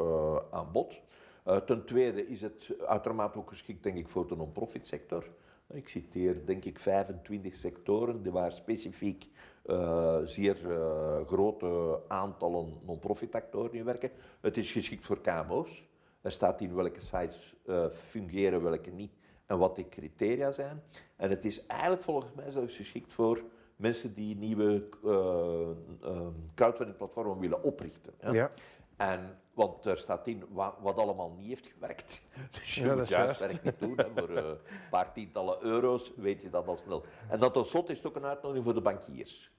[0.51, 1.01] aan bod.
[1.47, 5.29] Eh, ten tweede is het uitermate ook geschikt, denk ik, voor de non-profit sector.
[5.73, 9.27] Ik citeer denk ik 25 sectoren waar specifiek
[9.65, 14.11] uh, zeer uh, grote aantallen non-profit actoren in werken.
[14.41, 15.87] Het is geschikt voor KMO's.
[16.21, 17.55] Er staat in welke sites
[17.91, 19.11] fungeren, welke niet
[19.45, 20.81] en wat de criteria zijn.
[21.15, 23.43] En het is eigenlijk volgens mij zelfs geschikt voor
[23.75, 24.89] mensen die nieuwe
[26.55, 28.13] crowdfunding platformen willen oprichten.
[28.21, 28.33] Ja.
[28.33, 28.51] ja.
[28.97, 32.21] En, want er staat in wat, wat, allemaal niet heeft gewerkt.
[32.59, 33.97] Dus je ja, moet juist werk niet doen.
[33.97, 34.09] Hè.
[34.15, 34.57] Voor een
[34.89, 37.03] paar tientallen euro's weet je dat al snel.
[37.29, 39.51] En dat tot slot is het ook een uitnodiging voor de bankiers.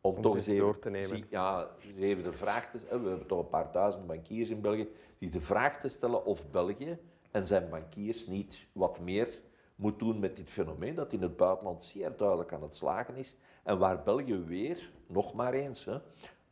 [0.00, 1.26] Om, om toch eens even, door te nemen.
[1.30, 3.02] ja, even de vraag te stellen.
[3.02, 4.88] We hebben toch een paar duizend bankiers in België.
[5.18, 6.98] Die de vraag te stellen of België
[7.30, 9.40] en zijn bankiers niet wat meer
[9.74, 13.36] moet doen met dit fenomeen dat in het buitenland zeer duidelijk aan het slagen is.
[13.62, 15.98] En waar België weer, nog maar eens, hè,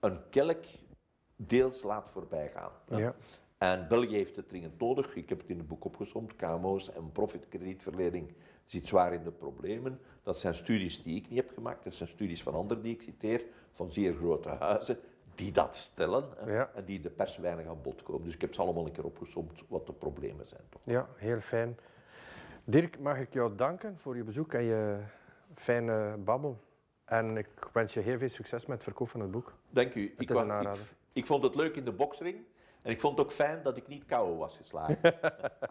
[0.00, 0.64] een kelk
[1.36, 2.98] deels laat voorbij gaan.
[2.98, 3.14] Ja.
[3.58, 5.16] En België heeft het dringend nodig.
[5.16, 6.36] Ik heb het in het boek opgezomd.
[6.36, 8.32] KMO's en profitkredietverlening
[8.64, 10.00] zit zwaar in de problemen.
[10.22, 11.84] Dat zijn studies die ik niet heb gemaakt.
[11.84, 14.98] Dat zijn studies van anderen die ik citeer, van zeer grote huizen,
[15.34, 16.24] die dat stellen
[16.74, 18.24] en die de pers weinig aan bod komen.
[18.24, 20.62] Dus ik heb ze allemaal een keer opgezomd wat de problemen zijn.
[20.68, 20.82] Toch?
[20.84, 21.78] Ja, heel fijn.
[22.64, 24.98] Dirk, mag ik jou danken voor je bezoek en je
[25.54, 26.64] fijne babbel.
[27.04, 29.54] En ik wens je heel veel succes met het verkoop van het boek.
[29.70, 30.02] Dank u.
[30.10, 30.82] Het ik is een aanrader.
[30.82, 32.36] Ik, ik vond het leuk in de boksring.
[32.82, 34.98] En ik vond het ook fijn dat ik niet KO was geslagen.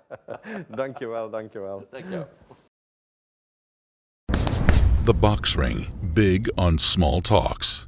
[0.81, 1.87] dankjewel, dankjewel.
[1.91, 2.27] Dankjewel.
[5.05, 5.87] The Box Ring.
[6.13, 7.87] Big on small talks.